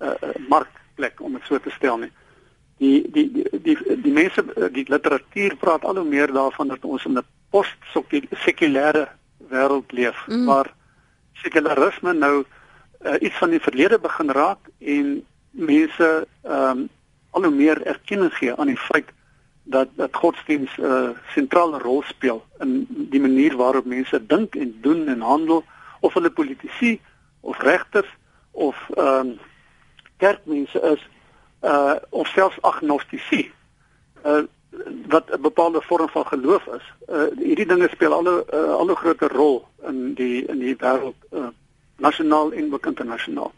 [0.00, 2.10] uh, uh, markplek om dit so te stel nie.
[2.78, 7.04] Die die die die, die mense die literatuur praat al hoe meer daarvan dat ons
[7.04, 9.08] in 'n post-sekulêre
[9.50, 10.46] wêreld leef mm.
[10.46, 10.72] waar
[11.42, 16.88] sekularisme nou uh, iets van die verlede begin raak en mense ehm um,
[17.30, 19.06] al hoe meer erkenning gee aan die feit
[19.62, 24.78] dat dat godsdienst 'n uh, sentrale rol speel in die manier waarop mense dink en
[24.80, 25.64] doen en handel
[26.00, 27.00] of hulle politici
[27.40, 28.10] of regters
[28.50, 29.38] of ehm um,
[30.16, 31.08] kerkmense is
[31.62, 33.52] uh of selfs agnostici.
[34.24, 34.42] Uh
[35.08, 36.86] wat 'n bepaalde vorm van geloof is.
[37.08, 40.76] Uh hierdie dinge speel al 'n uh, al 'n groter rol in die in die
[40.76, 41.48] wêreld uh
[41.96, 43.52] nasionaal en ook internasionaal.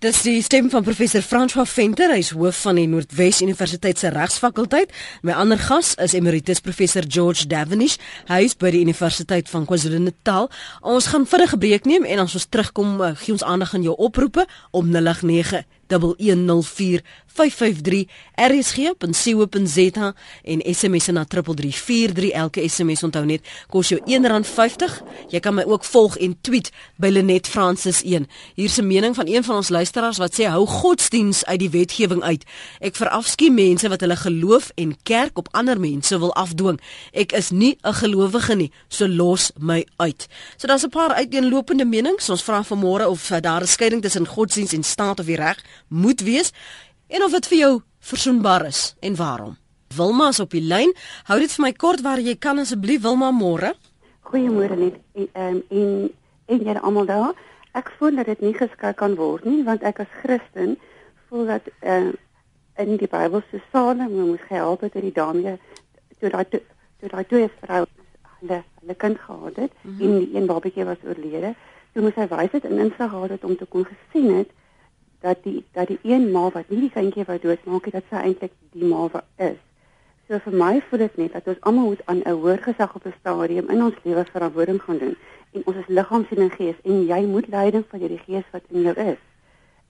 [0.00, 4.92] Dis die stem van professor François Venter, hy's hoof van die Noordwes Universiteit se regsfakulteit.
[5.20, 10.48] My ander gas is emeritus professor George Davenish, hy is by die Universiteit van KwaZulu-Natal.
[10.80, 13.96] Ons gaan vinnig 'n breek neem en as ons terugkom, gee ons aandag aan jou
[13.96, 15.64] oproepe om 089
[15.98, 25.54] 1104553 rsg.co.za en SMS na 3343 elke SMS onthou net kos jou R1.50 jy kan
[25.54, 29.56] my ook volg en tweet by Lenet Francis 1 hier's 'n mening van een van
[29.56, 32.44] ons luisteraars wat sê hou godsdiens uit die wetgewing uit.
[32.80, 36.80] Ek verafskie mense wat hulle geloof en kerk op ander mense wil afdwing.
[37.12, 40.28] Ek is nie 'n gelowige nie so los my uit.
[40.56, 42.28] So daar's 'n paar uiteenlopende menings.
[42.28, 46.20] Ons vra vanmôre of daar 'n skeiding tussen godsdiens en staat of die reg moet
[46.20, 46.52] wees
[47.08, 49.56] en of dit vir jou versoenbaar is en waarom.
[49.96, 50.92] Wilma is op die lyn.
[51.26, 53.72] Hou dit vir my kort waar jy kan asseblief Wilma môre.
[54.30, 56.10] Goeiemôre net en um, en
[56.46, 57.32] en julle almal daar.
[57.78, 60.76] Ek voel dat dit nie geskei kan word nie want ek as Christen
[61.28, 62.10] voel dat uh,
[62.78, 65.58] in die Bybel se sale moet gehelp het dat die dame
[66.20, 67.90] toe daai toe daai twee vroue
[68.40, 70.06] hulle hulle kind gehad het mm -hmm.
[70.06, 71.54] en die een babatjie was oorlede.
[71.92, 74.50] Toe moes hy wys het en insig gehad het om te kon gesien het
[75.20, 78.22] dat die dat die een ma wat nie die kindjie wou doodmaak het dat sy
[78.24, 79.58] eintlik die ma is.
[80.28, 83.06] So vir my voel dit net dat ons almal moet aan 'n hoër gesag op
[83.06, 85.16] 'n stadium in ons lewe verantwoording gaan doen
[85.52, 88.62] en ons is liggaam, siel en gees en jy moet leiding van hierdie gees wat
[88.68, 89.29] in jou is.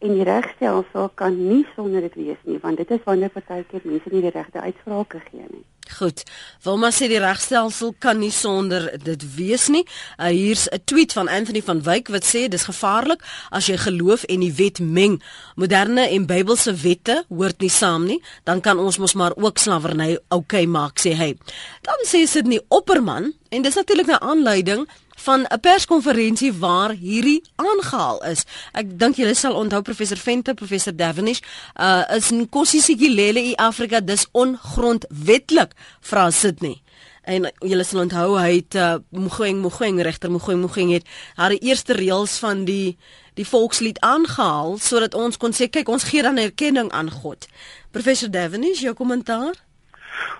[0.01, 4.09] En die regstelsel kan nie sonder dit wees nie want dit is wanneer partykeer mense
[4.13, 5.65] nie die regte uitsprake gee nie.
[5.99, 6.23] Goed.
[6.65, 9.83] Wilma sê die regstelsel kan nie sonder dit wees nie.
[10.17, 14.23] Uh, hier's 'n tweet van Anthony van Wyk wat sê dis gevaarlik as jy geloof
[14.25, 15.23] en die wet meng.
[15.57, 18.23] Moderne en Bybelse wette hoort nie saam nie.
[18.45, 21.37] Dan kan ons mos maar ook slawerny oukei okay maak sê hy.
[21.83, 24.89] Dan sê dit nie Opperman en dis natuurlik 'n aanleiding
[25.27, 28.45] van 'n perskonferensie waar hierdie aangehaal is.
[28.73, 31.41] Ek dink julle sal onthou professor Venter, professor Davenish,
[31.77, 36.83] uh is in Kossisikilele in Afrika dis ongrondwetlik vra Sydney.
[37.23, 41.93] En julle sal onthou hy het uh, Mogoeng Mogoeng regter Mogoeng Mogoeng het haar eerste
[41.93, 42.97] reëls van die
[43.35, 47.47] die volkslied aangehaal sodat ons kon sê kyk ons gee dan erkenning aan God.
[47.91, 49.55] Professor Davenish, jou kommentaar?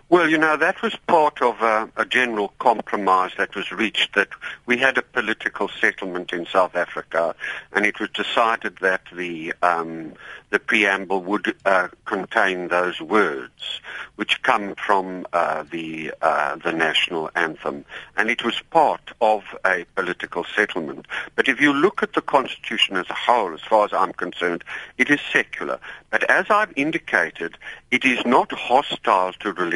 [0.09, 4.29] Well, you know, that was part of a, a, general compromise that was reached that
[4.67, 7.35] we had a political settlement in South Africa
[7.73, 10.15] and it was decided that the, um,
[10.51, 13.81] the preamble would uh, contain those words
[14.17, 17.85] which come from uh, the, uh, the national anthem.
[18.17, 21.07] And it was part of a political settlement.
[21.37, 24.63] But if you look at the Constitution as a whole, as far as I'm concerned,
[24.99, 25.81] it is secular.
[26.11, 27.57] But as I've indicated,
[27.91, 29.70] it is not hostile to religion.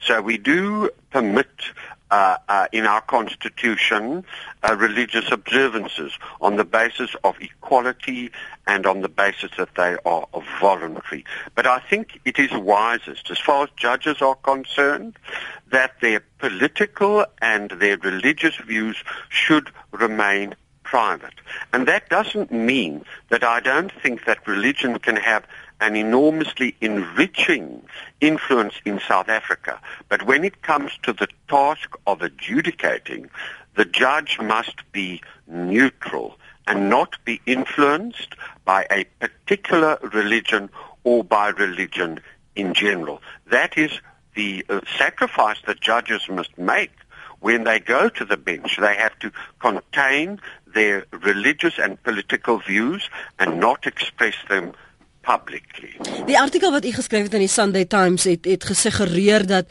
[0.00, 1.48] So we do permit
[2.10, 4.24] uh, uh, in our constitution
[4.62, 8.30] uh, religious observances on the basis of equality
[8.66, 10.26] and on the basis that they are
[10.60, 11.24] voluntary.
[11.54, 15.18] But I think it is wisest, as far as judges are concerned,
[15.70, 21.34] that their political and their religious views should remain private.
[21.72, 25.44] And that doesn't mean that I don't think that religion can have
[25.80, 27.82] an enormously enriching
[28.20, 29.80] influence in South Africa.
[30.08, 33.30] But when it comes to the task of adjudicating,
[33.74, 38.34] the judge must be neutral and not be influenced
[38.64, 40.70] by a particular religion
[41.02, 42.20] or by religion
[42.56, 43.20] in general.
[43.50, 44.00] That is
[44.34, 46.92] the uh, sacrifice that judges must make
[47.40, 48.78] when they go to the bench.
[48.78, 53.08] They have to contain their religious and political views
[53.38, 54.72] and not express them
[55.24, 55.96] publicly.
[56.28, 59.66] Die artikel wat u geskryf het in die Sunday Times het het gesuggereer dat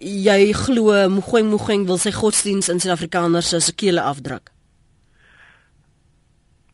[0.00, 4.50] jy glo Mogoeng Mogoeng wil sy godsdiens in Suid-Afrikaners se kele afdruk.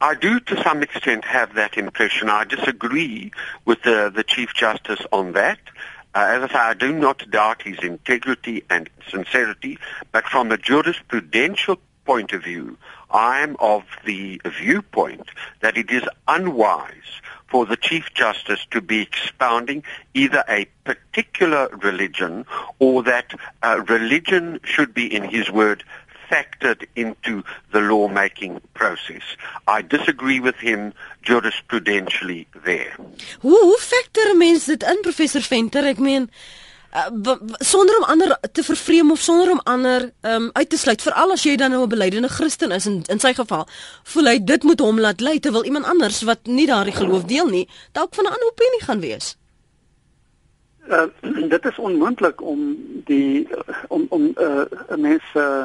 [0.03, 2.31] I do to some extent have that impression.
[2.31, 3.33] I disagree
[3.65, 5.61] with the the Chief Justice on that.
[6.15, 9.79] Uh, as I say, I do not doubt his integrity and sincerity,
[10.11, 12.77] but from a jurisprudential point of view,
[13.11, 15.29] I am of the viewpoint
[15.61, 17.21] that it is unwise
[17.91, 19.83] Chief Justice to be expounding
[20.15, 22.47] either a particular religion
[22.79, 25.83] or that uh, religion should be, in his word,
[26.31, 29.23] factored into the lawmaking process.
[29.67, 32.95] I disagree with him jurisprudentially there.
[33.43, 35.83] Hoe, hoe factor mens dit in, Professor Venter?
[35.91, 36.31] Ek meen,
[36.95, 41.33] uh, sonder om ander te vervreem of sonder om ander um, uit te sluit veral
[41.33, 43.69] as jy dan nou 'n belydende Christen is in in sy geval
[44.03, 47.49] voel hy dit moet hom laat lei terwyl iemand anders wat nie daardie geloof deel
[47.49, 49.37] nie dalk van 'n ander opinie gaan wees.
[50.89, 51.07] Uh,
[51.49, 53.49] dit is onmoontlik om die
[53.89, 55.65] om om 'n uh, mens uh,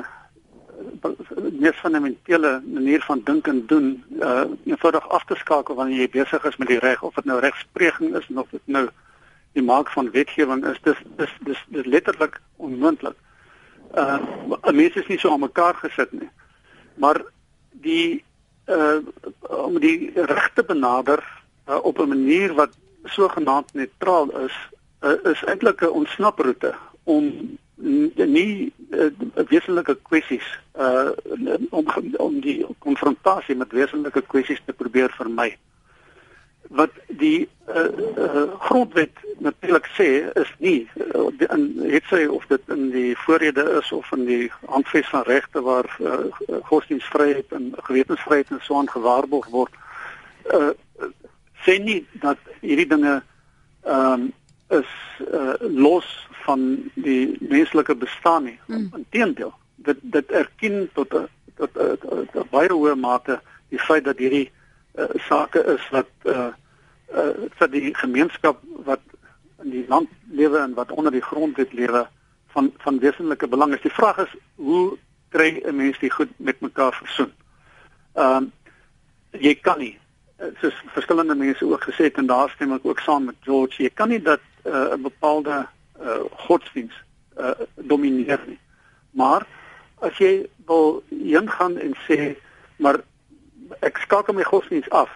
[1.59, 6.45] mees fundamentele manier van dink en doen uh eenvoudig af te skakel wanneer jy besig
[6.45, 8.87] is met die reg of dit nou regspreging is of dit nou
[9.55, 13.17] die maak van wetgewing is dis dis dis, dis letterlik onmoontlik.
[13.95, 14.19] Uh
[14.71, 16.29] mense is nie so aan mekaar gesit nie.
[16.99, 17.21] Maar
[17.85, 18.23] die
[18.67, 18.99] uh
[19.65, 21.23] om die regte benader
[21.69, 24.55] uh, op 'n manier wat sogenaamd neutraal is,
[25.01, 29.11] uh, is eintlik 'n ontsnaproete om nie uh,
[29.47, 30.47] wesenlike kwessies
[30.79, 31.09] uh
[31.69, 31.85] om
[32.17, 35.57] om die konfrontasie met wesenlike kwessies te probeer vermy
[36.69, 37.75] wat die uh,
[38.17, 43.65] uh, grondwet natuurlik sê is nie uh, in het sy of dit in die voorrede
[43.81, 46.17] is of in die handves van regte waar uh,
[46.69, 49.73] godsdienstvryheid en gewetensvryheid en so aan gewaarborg word
[50.53, 50.73] uh,
[51.65, 53.21] sê nie dat hierdie dinge
[53.85, 54.33] ehm um,
[54.73, 54.89] is
[55.21, 56.05] uh, los
[56.45, 56.61] van
[56.93, 58.87] die menslike bestaan nie mm.
[58.97, 63.37] inteendeel dit dit erken tot 'n tot 'n baie hoë mate
[63.69, 64.64] die feit dat hierdie uh,
[65.27, 66.51] sake is wat uh,
[67.13, 69.01] uh vir die gemeenskap wat
[69.63, 72.07] in die land lewe en wat onder die grondwet lewe
[72.53, 73.81] van van wesenlike belang is.
[73.81, 74.97] Die vraag is hoe
[75.29, 77.31] kry 'n mens dit goed met mekaar versoen?
[78.13, 78.51] Ehm um,
[79.31, 79.97] jy kan nie
[80.59, 83.89] soos verskillende mense ook gesê het en daar stem ek ook saam met George, jy
[83.89, 85.67] kan nie dat 'n uh, bepaalde
[86.01, 86.93] uh godsdiens
[87.37, 88.59] uh domineer nie.
[89.11, 89.47] Maar
[89.99, 92.35] as jy wil heen gaan en sê
[92.75, 92.99] maar
[93.79, 95.09] ek skakel my godsdiens af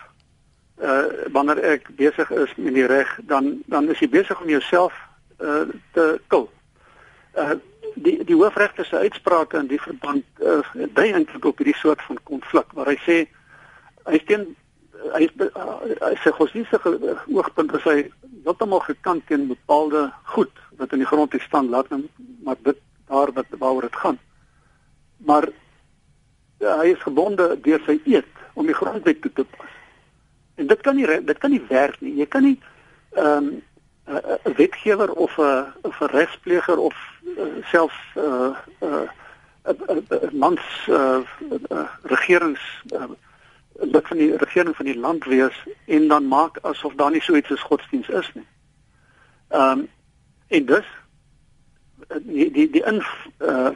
[0.80, 4.94] uh wanneer ek besig is met die reg dan dan is jy besig om jouself
[5.40, 6.50] uh te kil.
[7.36, 7.58] Uh
[7.96, 12.20] die die hoofregter se uitsprake in die verband uh dui eintlik op hierdie soort van
[12.24, 13.18] konflik waar hy sê
[14.08, 14.56] hy steen
[15.16, 15.28] hy
[16.06, 18.00] hy sê godsdienstige oogpunt is hy
[18.44, 22.06] heeltemal gekant teen bepaalde goed wat in die grondwet staan laat nou
[22.44, 24.20] maar dit daar wat waaroor dit gaan.
[25.18, 25.50] Maar
[26.60, 29.76] ja, hy is gebonde deur sy eed om die grondwet toe te pas.
[30.60, 32.16] En dit kan nie dit kan nie werk nie.
[32.20, 32.60] Jy kan nie
[33.16, 33.58] ehm um,
[34.10, 36.96] 'n wetgewer of 'n 'n regspleger of
[37.38, 39.08] uh, selfs 'n uh, 'n
[39.90, 41.22] uh, 'n mans uh,
[41.70, 43.04] uh, regerings uh,
[43.74, 47.36] lid van die regering van die land wees en dan maak asof daar nie so
[47.36, 48.48] iets as godsdiens is nie.
[49.48, 49.90] Ehm um,
[50.48, 50.86] en dus
[52.08, 53.04] die die die in
[53.40, 53.70] uh,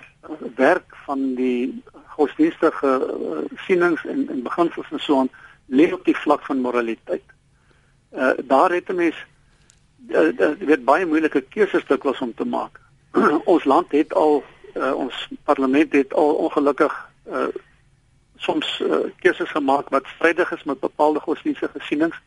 [0.55, 1.83] werk van die
[2.15, 5.29] godsdienstige uh, sienings en en beginsels en so aan
[5.65, 7.25] lê op die vlak van moraliteit.
[8.11, 9.15] Uh daar het 'n mens
[10.07, 12.79] uh, uh, weet baie moeilike keuses dikwels om te maak.
[13.53, 14.43] ons land het al
[14.73, 17.47] uh, ons parlement het al ongelukkig uh
[18.43, 22.17] soms uh, keuses gemaak wat strydig is met bepaalde godsdienstige sienings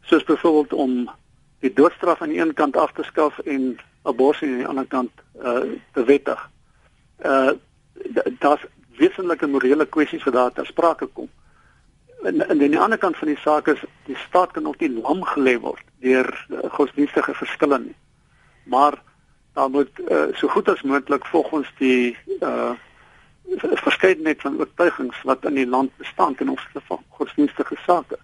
[0.00, 1.10] soos byvoorbeeld om
[1.58, 5.12] die doodstraf aan die een kant af te skaf en abortus aan die ander kant
[5.42, 6.50] uh te wettig.
[7.24, 7.52] Uh
[8.38, 8.64] daar's
[8.98, 11.28] wesenlike morele kwessies wat daar ter sprake kom.
[12.22, 14.92] En, en aan die ander kant van die saak is die staat kan ook nie
[15.00, 17.96] lam gelê word deur uh, godsdienstige verskille nie.
[18.64, 18.98] Maar
[19.52, 22.72] daar moet uh, so goed as moontlik volgens die uh
[23.60, 28.16] verskeidenheid van oortuigings wat in die land bestaan ten opsigte van godsdienstige sake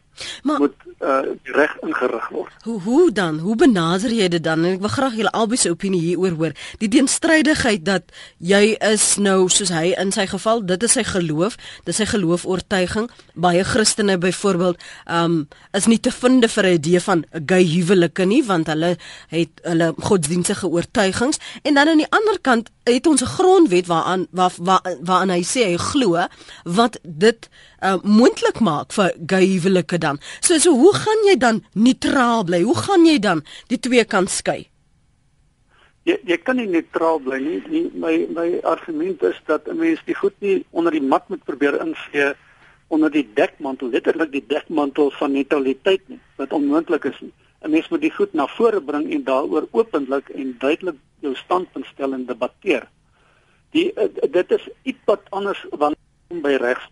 [0.43, 2.53] maar moet uh, reg ingerig word.
[2.63, 3.39] Hoe hoe dan?
[3.39, 4.65] Hoe benader jy dit dan?
[4.65, 6.55] En ek wil graag julle albei se opinie hieroor hoor.
[6.79, 8.03] Die teenstrydigheid dat
[8.39, 12.07] jy is nou soos hy in sy geval, dit is sy geloof, dit is sy
[12.07, 13.11] geloofoortuiging.
[13.35, 18.25] Baie Christene byvoorbeeld, um is nie te vind vir 'n idee van 'n gay huwelike
[18.25, 18.97] nie, want hulle
[19.29, 24.27] het hulle godsdienstige oortuigings en dan aan die ander kant het ons 'n grondwet waaraan
[24.31, 26.27] waar, waar waaraan hy sê hy glo
[26.65, 27.49] wat dit
[27.83, 30.19] uh, moontlik maak vir gay huwelike dan.
[30.41, 32.63] So so hoe gaan jy dan neutraal bly?
[32.63, 34.69] Hoe gaan jy dan die twee kan skei?
[36.09, 37.63] Jy jy kan nie neutraal bly nie.
[37.69, 37.87] nie.
[37.95, 41.81] My my argument is dat 'n mens die goed nie onder die mat moet probeer
[41.81, 42.35] invee
[42.89, 47.33] onder die dekmantel, letterlik die dekmantel van neutraliteit nie, wat onmoontlik is nie.
[47.61, 51.87] 'n Mens moet die goed na vore bring en daaroor openlik en duidelik jou standpunt
[51.87, 52.89] stel en debatteer.
[53.71, 56.89] Die uh, dit is iets wat anders wanneer by regs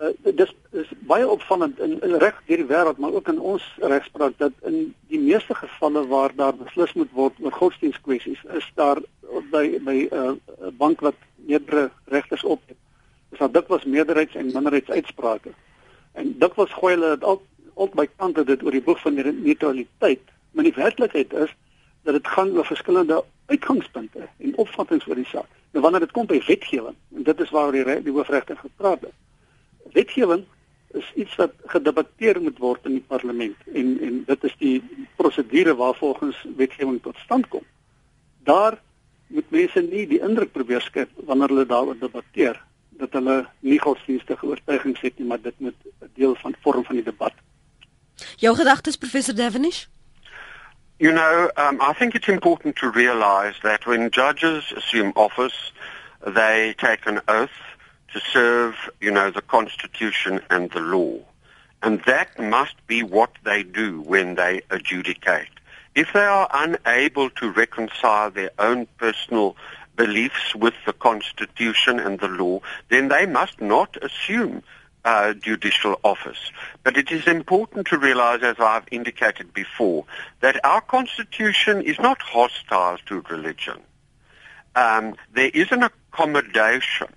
[0.00, 3.64] uh, dis is baie opvallend in, in reg deur die wêreld maar ook in ons
[3.80, 9.00] regspraak dat in die meeste gevalle waar daar beslis moet word oor godsdienstkwessies is daar
[9.50, 12.76] by by 'n uh, bank wat meerdere regters op het
[13.32, 15.50] is daar dikwels meerderheids en minderheidsuitsprake.
[16.12, 17.42] En dikwels gooi hulle dit al
[17.74, 21.52] op by kante dit oor die boek van neutraliteit maar die werklikheid is
[22.02, 25.48] dat dit gaan oor verskillende uitgangspunte en opvattinge oor die saak.
[25.72, 29.12] Nou wanneer dit kom by wetgewing en dit is waar die die hoofregter gepraat het
[29.92, 30.44] wetgewing
[30.96, 34.76] is iets wat gedebatteer moet word in die parlement en en dit is die
[35.16, 37.64] prosedure waarvolgens wetgewing tot stand kom.
[38.44, 38.78] Daar
[39.26, 42.62] moet mense nie die indruk probeer skep wanneer hulle daaroor debatteer
[42.96, 46.94] dat hulle nie godsdienstige oortuigings het nie, maar dit moet 'n deel van vorm van
[46.94, 47.32] die debat.
[48.36, 49.84] Jou gedagtes professor Devenish?
[50.98, 55.72] You know, um, I think it's important to realize that when judges assume office,
[56.34, 57.75] they take an oath
[58.16, 61.18] to serve, you know, the Constitution and the law.
[61.82, 65.50] And that must be what they do when they adjudicate.
[65.94, 69.54] If they are unable to reconcile their own personal
[69.96, 74.62] beliefs with the Constitution and the law, then they must not assume
[75.04, 76.50] uh, judicial office.
[76.84, 80.06] But it is important to realize, as I've indicated before,
[80.40, 83.80] that our Constitution is not hostile to religion.
[84.74, 87.08] Um, there is an accommodation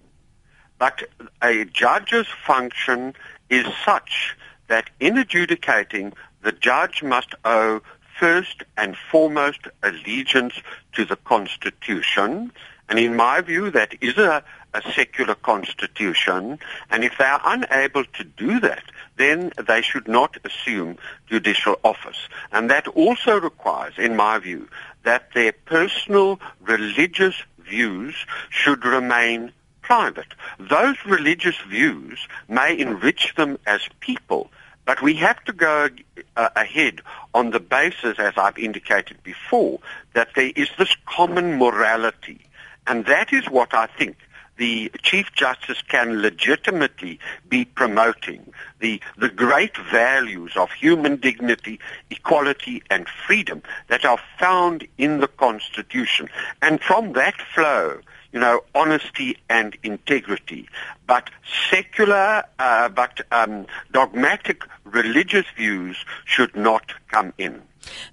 [0.80, 1.04] but
[1.44, 3.14] a judge's function
[3.50, 4.36] is such
[4.68, 7.82] that in adjudicating, the judge must owe
[8.18, 10.54] first and foremost allegiance
[10.94, 12.52] to the Constitution.
[12.88, 16.60] And in my view, that is a, a secular constitution.
[16.90, 18.84] And if they are unable to do that,
[19.18, 22.28] then they should not assume judicial office.
[22.52, 24.68] And that also requires, in my view,
[25.04, 28.16] that their personal religious views
[28.50, 29.52] should remain
[29.90, 30.36] private.
[30.60, 34.52] Those religious views may enrich them as people,
[34.86, 35.90] but we have to go
[36.38, 37.02] uh, ahead
[37.34, 39.80] on the basis, as I've indicated before,
[40.14, 42.40] that there is this common morality.
[42.86, 44.16] And that is what I think
[44.58, 47.18] the Chief Justice can legitimately
[47.48, 51.80] be promoting the, the great values of human dignity,
[52.12, 56.30] equality and freedom that are found in the Constitution.
[56.62, 58.02] And from that flow,
[58.32, 60.68] you know, honesty and integrity.
[61.08, 61.30] But
[61.70, 67.62] secular, uh, but um, dogmatic religious views should not come in.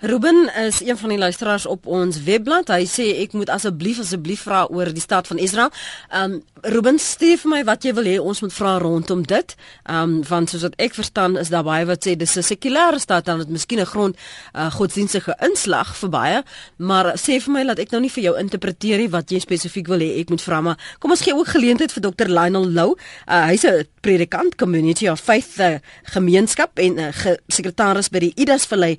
[0.01, 2.69] Ruben is een van die luisteraars op ons webblad.
[2.69, 5.71] Hy sê ek moet asseblief asseblief vra oor die staat van Israel.
[6.14, 9.55] Um Ruben, stuur vir my wat jy wil hê ons moet vra rondom dit.
[9.91, 13.25] Um want soos wat ek verstaan is daar baie wat sê dis 'n sekulêre staat
[13.25, 14.17] dan dit miskien 'n grond
[14.55, 16.43] uh, godsdienstige inslag vir baie,
[16.77, 19.87] maar sê vir my laat ek nou nie vir jou interpreteer nie wat jy spesifiek
[19.89, 22.29] wil hê ek moet vra maar kom ons gee ook geleentheid vir Dr.
[22.29, 22.97] Lionel Lou.
[23.29, 27.11] Uh, Hy's 'n predikant community of faith uh, gemeenskap en uh,
[27.49, 28.99] sekretaris by die Idas Vallei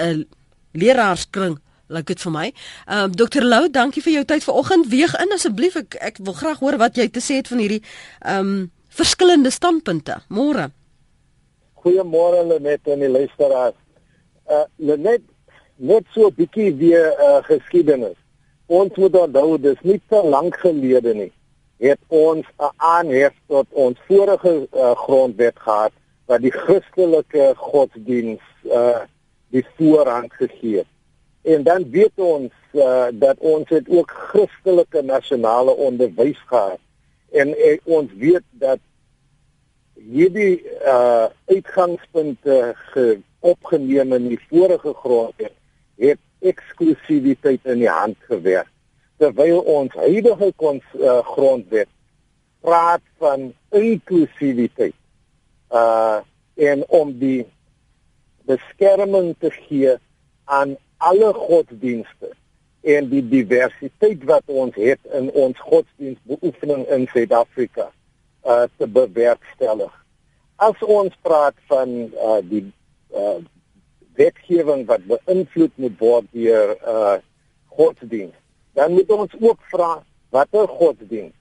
[0.00, 0.24] uh,
[0.72, 1.58] leraarskring
[1.90, 2.48] Lyk dit vir my.
[2.86, 4.86] Ehm uh, Dr Lou, dankie vir jou tyd vanoggend.
[4.92, 5.74] Weeg in asseblief.
[5.76, 9.50] Ek ek wil graag hoor wat jy te sê het van hierdie ehm um, verskillende
[9.50, 10.20] standpunte.
[10.28, 10.68] Môre.
[11.82, 13.74] Goeiemôre Lenet en die luisteraars.
[14.46, 15.26] Uh Lenet,
[15.76, 18.18] net so 'n bietjie weer uh, geskiedenis.
[18.66, 21.32] Ons moet onthou dis nie te lank gelede nie
[21.80, 25.92] het ons 'n aanhef tot ons vorige uh, grondwet gehad
[26.26, 29.00] wat die Christelike godsdiens uh
[29.50, 30.84] die voorrang gegee.
[31.42, 36.78] En dan weet ons uh, dat ons het ook Christelike nasionale onderwys gehad
[37.30, 38.78] en uh, ons weet dat
[39.94, 42.74] hierdie uh uitgangspunte
[43.40, 45.52] opgeneem in die vorige grondwet
[46.00, 48.68] het eksklusiwiteit in die hand gewerk
[49.20, 51.88] terwyl ons huidige uh, grondwet
[52.64, 54.96] praat van inklusiwiteit
[55.72, 56.18] uh
[56.60, 57.46] en om die
[58.50, 59.96] beskerming te gee
[60.44, 62.32] aan alle godsdienste
[62.80, 67.90] en die diversiteit wat ons het in ons godsdienstbeoefening in Suid-Afrika
[68.48, 69.92] uh te bewerkstellig.
[70.56, 72.66] As ons praat van uh die
[73.12, 73.40] uh
[74.20, 77.18] wetgewing wat beïnvloed moet word deur uh
[77.76, 78.40] godsdienst,
[78.76, 79.92] dan moet ons ook vra
[80.32, 81.40] watter godsdienst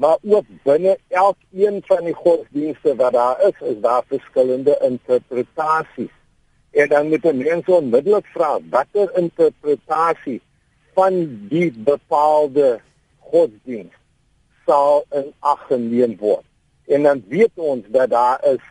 [0.00, 6.14] maar ook binne elkeen van die godsdienste wat daar is, is daar verskillende interpretasies.
[6.70, 10.40] En dan moet mense onmiddellik vra watter interpretasie
[10.94, 12.80] van die bepaalde
[13.18, 13.98] godsdienst
[14.66, 16.44] sal in ag geneem word.
[16.86, 18.62] En dan weet ons dat daar is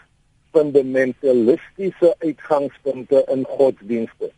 [0.52, 4.32] fundamentalistiese uitgangspunte in godsdienste.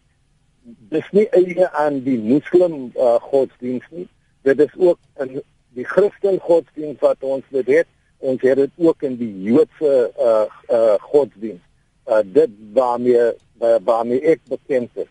[0.93, 4.07] Dis nie eie aan die moslim uh, godsdienst nie.
[4.41, 5.41] Dit is ook in
[5.78, 7.88] die Christen godsdienst wat ons het.
[8.18, 11.66] Ons het dit ook in die Joodse uh, uh, godsdienst.
[12.07, 13.32] Uh, dit waarmee
[13.62, 15.09] uh, waarmee ek bekend is.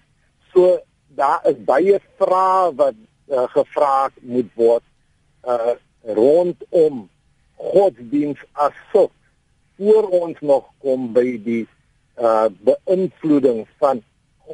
[0.53, 0.81] So
[1.15, 2.99] daar is baie vrae wat
[3.31, 4.85] uh, gevra moet word
[5.47, 5.75] uh,
[6.05, 7.07] rondom
[7.61, 9.13] godsdienst as sulk
[9.77, 11.65] voor ons nog kom by die
[12.21, 14.03] uh, beïnvloeding van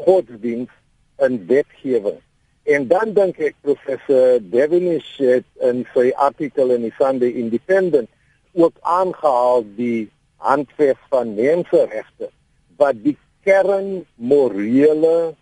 [0.06, 0.74] godsdienst
[1.22, 2.20] in wetgewing.
[2.66, 8.10] En dan dink ek professor Devinish het in sy artikel in die Sunday Independent
[8.58, 10.08] ook aangehaal die
[10.42, 12.30] handves van menseregte
[12.76, 13.16] wat die
[13.46, 15.34] kern morele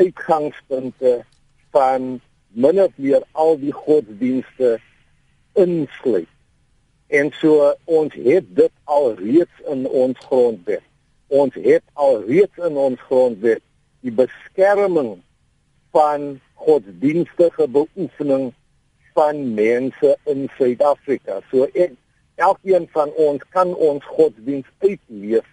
[0.00, 1.24] uitgangspunte
[1.70, 4.78] van min of meer al die godsdienste
[5.52, 6.30] insluit.
[7.08, 10.84] En so ons het dit al reeds in ons grondwet.
[11.28, 13.60] Ons het al reeds in ons grondwet
[14.00, 15.18] die beskerming
[15.92, 18.50] van godsdienstige beoefening
[19.12, 21.42] van mense in Suid-Afrika.
[21.52, 21.92] So ek
[22.40, 25.44] elkeen van ons kan ons godsdienst uitleef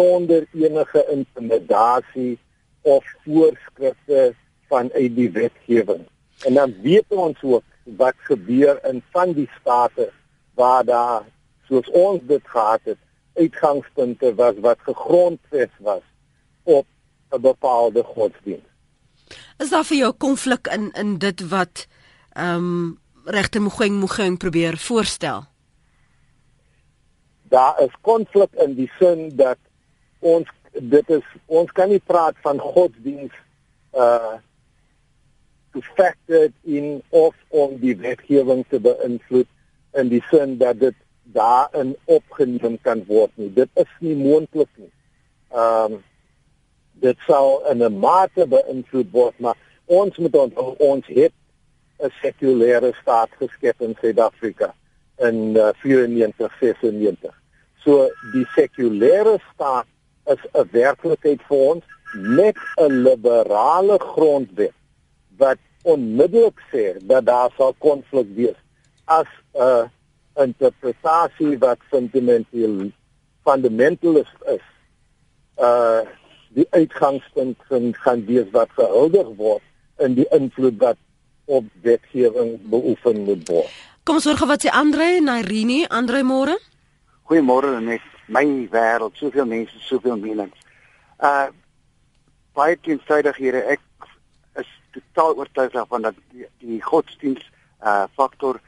[0.00, 2.38] sonder enige intimidasie
[2.80, 4.34] of voorskrifte
[4.68, 6.06] van uit die wetgewing.
[6.44, 10.12] En dan weet ons ook wat gebeur in van die state
[10.54, 11.22] waar daar
[11.68, 12.98] soos ons dit gehad het
[13.34, 16.02] uitgangspunte was wat gegrondves was
[16.62, 16.86] op
[17.30, 18.68] 'n bepaalde godsdienst.
[19.58, 21.86] Is daar vir jou konflik in in dit wat
[22.32, 25.44] ehm um, regter Mogoeng Mogoeng probeer voorstel?
[27.42, 29.58] Daar is konflik in die sin dat
[30.20, 33.34] ons dit is ons kan nie praat van godsdiens
[33.92, 34.38] uh
[35.72, 39.46] affected in of om die wetgewing te beïnvloed
[40.00, 40.96] in die sin dat dit
[41.34, 43.50] daarin opgeneem kan word nie.
[43.54, 44.90] Dit is nie moontlik nie.
[45.54, 46.00] Um,
[47.02, 49.56] dit sal in 'n mate beïnvloed word, maar
[49.86, 51.32] ons moet onthou ons het
[52.02, 54.74] 'n sekulêre staat geskep in Suid-Afrika
[55.18, 57.34] in uh, 94 96.
[57.84, 59.86] So die sekulêre staat
[60.26, 64.74] is 'n werklikheid vir ons met 'n liberale grondwet
[65.36, 68.58] wat onmiddellik sê dat daar sal konflik wees
[69.04, 69.90] as 'n
[70.34, 72.90] interpretasie wat fundamental
[73.44, 74.66] fundamentalist is.
[75.56, 76.00] Uh
[76.50, 79.62] die uitgangspunt van gaan wees wat gehuldig word
[80.02, 80.96] in die invloed wat
[81.44, 83.70] op wetgewing beoefen moet word.
[84.02, 86.56] Kom ons hoor wat sê Andre Nairini, Andre môre.
[87.30, 90.66] Goeiemôre net my wêreld, soveel mense, soveel menings.
[91.18, 91.48] Uh
[92.54, 93.62] baie teenstrydighede.
[93.76, 94.08] Ek
[94.60, 97.46] is totaal oortuig daarvan dat die, die godsdienst
[97.82, 98.60] uh faktor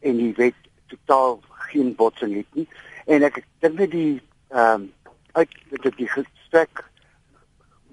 [0.00, 0.58] en die wet
[0.92, 1.40] totaal
[1.70, 2.66] geen botsing het nie.
[3.06, 4.88] En ek dink net die ehm um,
[5.38, 6.82] uit dit die gesprek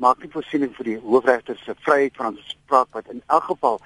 [0.01, 3.78] maak nie voorsiening vir die hoofregter se vryheid van spraak wat in elk geval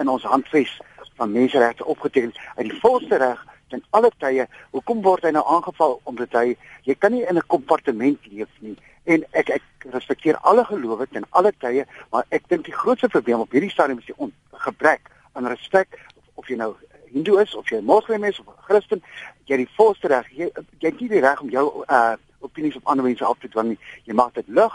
[0.00, 0.72] in ons handves
[1.20, 4.46] van menseregte opgeteken is uit die volste reg ten alle tye.
[4.70, 8.76] Hoekom word hy nou aangeval omdat hy jy kan nie in 'n kompartement leef nie
[9.04, 13.42] En ek ek respekteer alle gelowe ten alle tye, maar ek dink die grootste probleem
[13.44, 14.30] op hierdie stadium is die
[14.64, 15.98] gebrek aan respek
[16.40, 16.72] of jy nou
[17.12, 19.02] Hindu is of jy moslim is of Christen,
[19.44, 20.30] jy het die volste reg.
[20.32, 20.48] Jy
[20.80, 23.70] jy het nie die reg om jou uh opinies op ander mense af te dwing
[23.72, 23.78] nie.
[24.04, 24.74] Jy mag dit lig.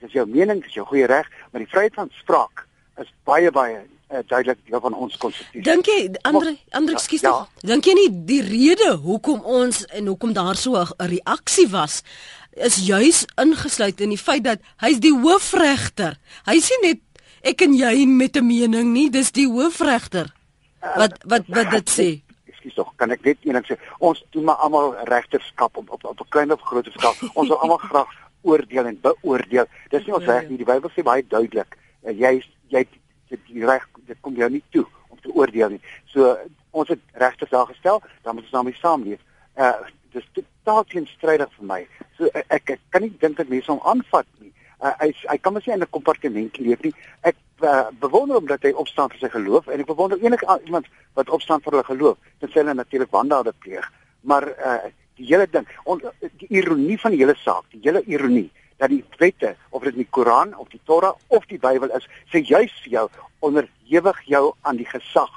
[0.00, 2.64] Dis jou mening, dis jou goeie reg, maar die vryheid van spraak
[3.00, 3.82] is baie baie
[4.12, 5.62] uh, duidelik deel van ons konstitusie.
[5.62, 7.68] Dink jy Andre Andre ekskuus ja, ja.
[7.72, 12.02] Dink jy nie die rede hoekom ons en hoekom daar so 'n reaksie was
[12.52, 16.18] is juis ingesluit in die feit dat hy's die hoofregter.
[16.46, 17.00] Hy sê net
[17.46, 20.34] ek en jy met 'n mening nie, dis die hoofregter.
[20.80, 22.08] Wat wat wat dit sê?
[22.48, 26.20] Ekskuus tog, kan ek net eendag sê, ons doen maar almal regterskap op op op
[26.20, 27.14] 'n klein of groot skaal.
[27.34, 28.08] Ons wil almal graag
[28.42, 29.66] oordeel en beoordeel.
[29.90, 30.56] Dis nie ons reg nie.
[30.56, 32.86] Die Bybel sê baie duidelik, uh, jy jy
[33.30, 35.82] dit die reg dit kom jou nie toe om te oordeel nie.
[36.12, 36.36] So
[36.70, 39.22] ons het regters daar gestel, dan moet ons daarmee saamleef.
[39.56, 39.74] Uh
[40.10, 41.84] dis totaal teenstrydig vir my.
[42.18, 44.50] So ek, ek, kan nie dink dat mense hom aanvat nie.
[44.80, 46.92] Uh, hy hy kan mos nie in 'n kompartement leef nie.
[47.22, 50.88] Ek uh, bewonder hom dat hy opstaan vir sy geloof en ek bewonder enige iemand
[51.14, 52.18] wat opstaan vir hulle geloof.
[52.40, 53.86] Dit sê hulle natuurlik wandade pleeg.
[54.20, 56.02] Maar uh, die hele ding, on,
[56.42, 58.50] die ironie van die hele saak, die hele ironie
[58.80, 62.40] dat die wette of dit die Koran of die Torah of die Bybel is, sê
[62.40, 63.06] juis vir jou
[63.44, 65.32] onderhewig jou aan die gesag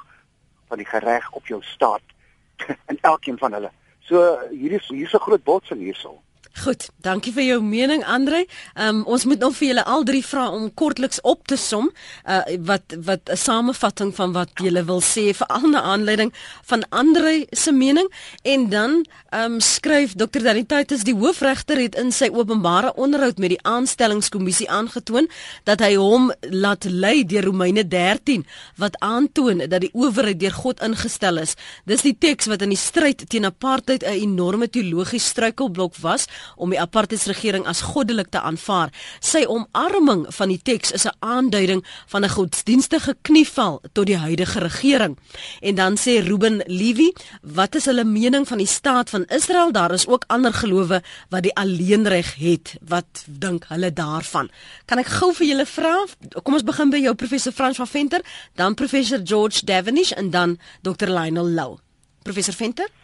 [0.71, 2.15] van die reg op jou staat
[2.89, 3.71] en elkeen van hulle.
[4.07, 4.21] So
[4.51, 6.21] hier is hier's 'n groot botsing hierso.
[6.61, 8.43] Goed, dankie vir jou mening Andre.
[8.77, 12.43] Um, ons moet nog vir julle al drie vra om kortliks op te som uh,
[12.67, 16.31] wat wat 'n samevatting van wat julle wil sê vir al 'n aanleiding
[16.61, 18.07] van Andre se mening
[18.43, 20.43] en dan um, skryf Dr.
[20.45, 25.27] Danititis die hoofregter het in sy openbare onderhoud met die aanstellingskommissie aangetoon
[25.63, 28.45] dat hy hom laat lei deur Romeine 13
[28.77, 31.55] wat aantoon dat die owerheid deur God ingestel is.
[31.85, 36.69] Dis die teks wat in die stryd teen apartheid 'n enorme teologiese struikelblok was om
[36.69, 38.89] die apartheidsregering as goddelik te aanvaar.
[39.19, 44.59] Sy omarming van die teks is 'n aanduiding van 'n godsdienstige knieval tot die huidige
[44.59, 45.17] regering.
[45.61, 49.71] En dan sê Ruben Levy, wat is hulle mening van die staat van Israel?
[49.71, 52.75] Daar is ook ander gelowe wat die alleenreg het.
[52.81, 54.49] Wat dink hulle daarvan?
[54.85, 56.05] Kan ek gou vir julle vra?
[56.43, 58.21] Kom ons begin by jou professor Frans van Venter,
[58.55, 61.77] dan professor George Davenish en dan Dr Lionel Lou.
[62.23, 63.02] Professor Venter?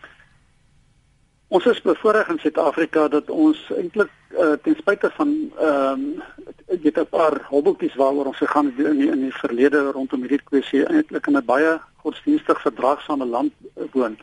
[1.49, 6.97] Ons is bevoorreg in Suid-Afrika dat ons eintlik uh, ten spyte van ehm um, dit
[6.97, 10.83] 'n paar hobbeltjies waaroor ons gegaan het in die, in die verlede rondom hierdie kwessie
[10.85, 13.53] eintlik in 'n baie godsdienstig verdraagsame land
[13.91, 14.17] woon.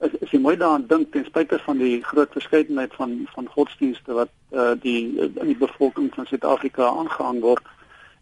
[0.00, 4.12] Is, is jy mooi daaraan dink ten spyte van die groot verskeidenheid van van godsdienste
[4.12, 7.64] wat uh, die in die bevolking van Suid-Afrika aangehang word,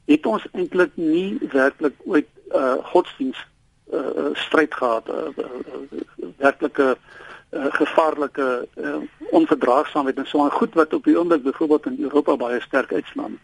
[0.05, 3.47] het ons eintlik nie werklik ooit uh, godsdienst
[3.93, 8.97] uh, stryd gehad, uh, uh, werklike uh, uh, gevaarlike uh,
[9.31, 13.39] onverdraagsaamheid en so 'n goed wat op die oomblik byvoorbeeld in Europa baie sterk uitslaan.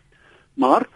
[0.55, 0.87] Maar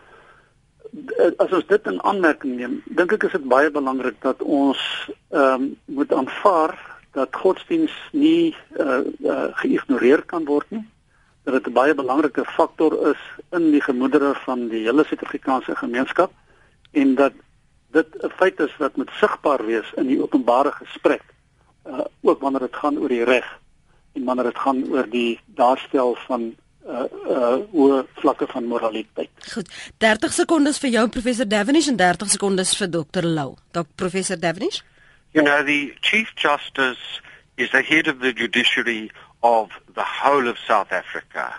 [0.92, 5.10] uh, as ons dit in aanmerking neem, dink ek is dit baie belangrik dat ons
[5.30, 6.74] ehm um, moet aanvaar
[7.12, 10.84] dat godsdiens nie uh, uh, geïgnoreer kan word nie.
[11.44, 16.32] Dat dit 'n baie belangrike faktor is in die gemoedere van die hele Suid-Afrikaanse gemeenskap
[16.92, 17.32] en dat
[17.90, 21.22] dit 'n feit is wat moet sigbaar wees in die openbare gesprek
[21.86, 23.46] uh, ook wanneer dit gaan oor die reg
[24.14, 26.54] en wanneer dit gaan oor die daarstel van
[26.86, 29.30] uh uh oor vlakke van moraliteit.
[29.52, 29.70] Goed.
[29.98, 33.56] 30 sekondes vir jou professor Davenish en 30 sekondes vir dokter Lou.
[33.74, 34.82] Dok professor Davenish?
[35.32, 37.20] You know the chief justice
[37.56, 39.10] is the head of the judiciary
[39.42, 41.54] of the whole of South Africa.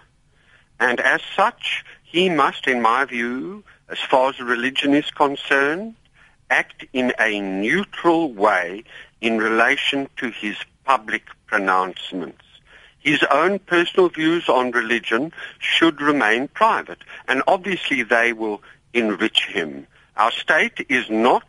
[0.80, 5.96] And as such, he must in my view, as far as religion is concerned,
[6.50, 8.84] act in a neutral way
[9.22, 12.44] in relation to his public pronouncements.
[13.00, 18.62] His own personal views on religion should remain private, and obviously they will
[18.94, 19.88] enrich him.
[20.18, 21.48] Our state is not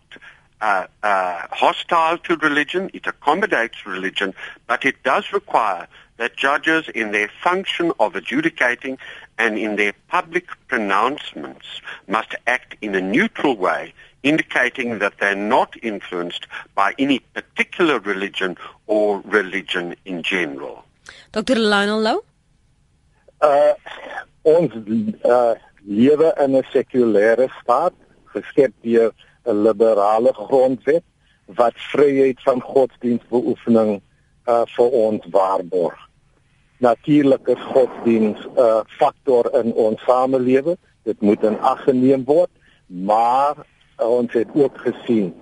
[0.60, 4.34] uh, uh, hostile to religion, it accommodates religion,
[4.66, 5.88] but it does require
[6.18, 8.98] that judges in their function of adjudicating
[9.38, 15.74] and in their public pronouncements must act in a neutral way indicating that they're not
[15.82, 18.56] influenced by any particular religion
[18.86, 20.84] or religion in general.
[21.32, 21.54] Dr.
[21.56, 22.24] Lionel Lou?
[23.40, 23.74] Uh
[24.42, 24.72] ons
[25.24, 25.54] uh
[25.86, 27.94] lewe in 'n sekulêre staat
[28.34, 29.12] geskep deur
[29.46, 31.04] 'n liberale grondwet
[31.58, 34.02] wat vryheid van godsdienstbeoefening
[34.46, 36.07] uh vir ons waarborg.
[36.78, 40.76] Natuurlik is godsdienst 'n uh, faktor in ons samelewing.
[41.02, 42.50] Dit moet in ag geneem word,
[42.86, 43.56] maar
[43.96, 45.34] ons het ook gesien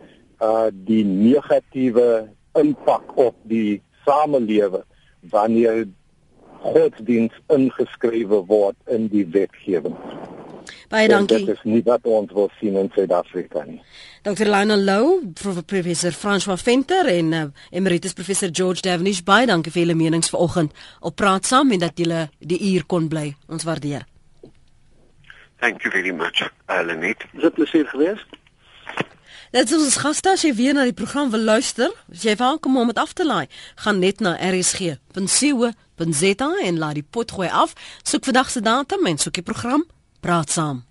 [0.42, 4.84] uh die negatiewe impak op die samelewing
[5.20, 5.86] wanneer
[6.60, 9.96] godsdiens ingeskrywe word in die wetgewing.
[10.88, 11.38] Baie dankie.
[11.38, 13.80] En dit is nie wat ons wil sien in Suid-Afrika nie.
[14.22, 14.46] Dr.
[14.46, 15.06] Lionel Lou,
[15.66, 20.74] professor François Venter en uh, emeritus professor George Davenish, baie dankie vir julle menings vanoggend.
[21.00, 23.34] Op praat saam en dat julle die uur kon bly.
[23.46, 24.06] Ons waardeer.
[25.60, 27.24] Thank you very much, Lenet.
[27.32, 28.26] Dis 'n plesier geweest.
[29.50, 32.76] Dit is ons gaste as jy weer na die program wil luister, as jy welkom
[32.76, 37.72] om dit af te laai, gaan net na rsg.co.za en laai die pot gooi af,
[38.02, 39.86] soek vandag se datum en soek die program,
[40.20, 40.85] praat saam.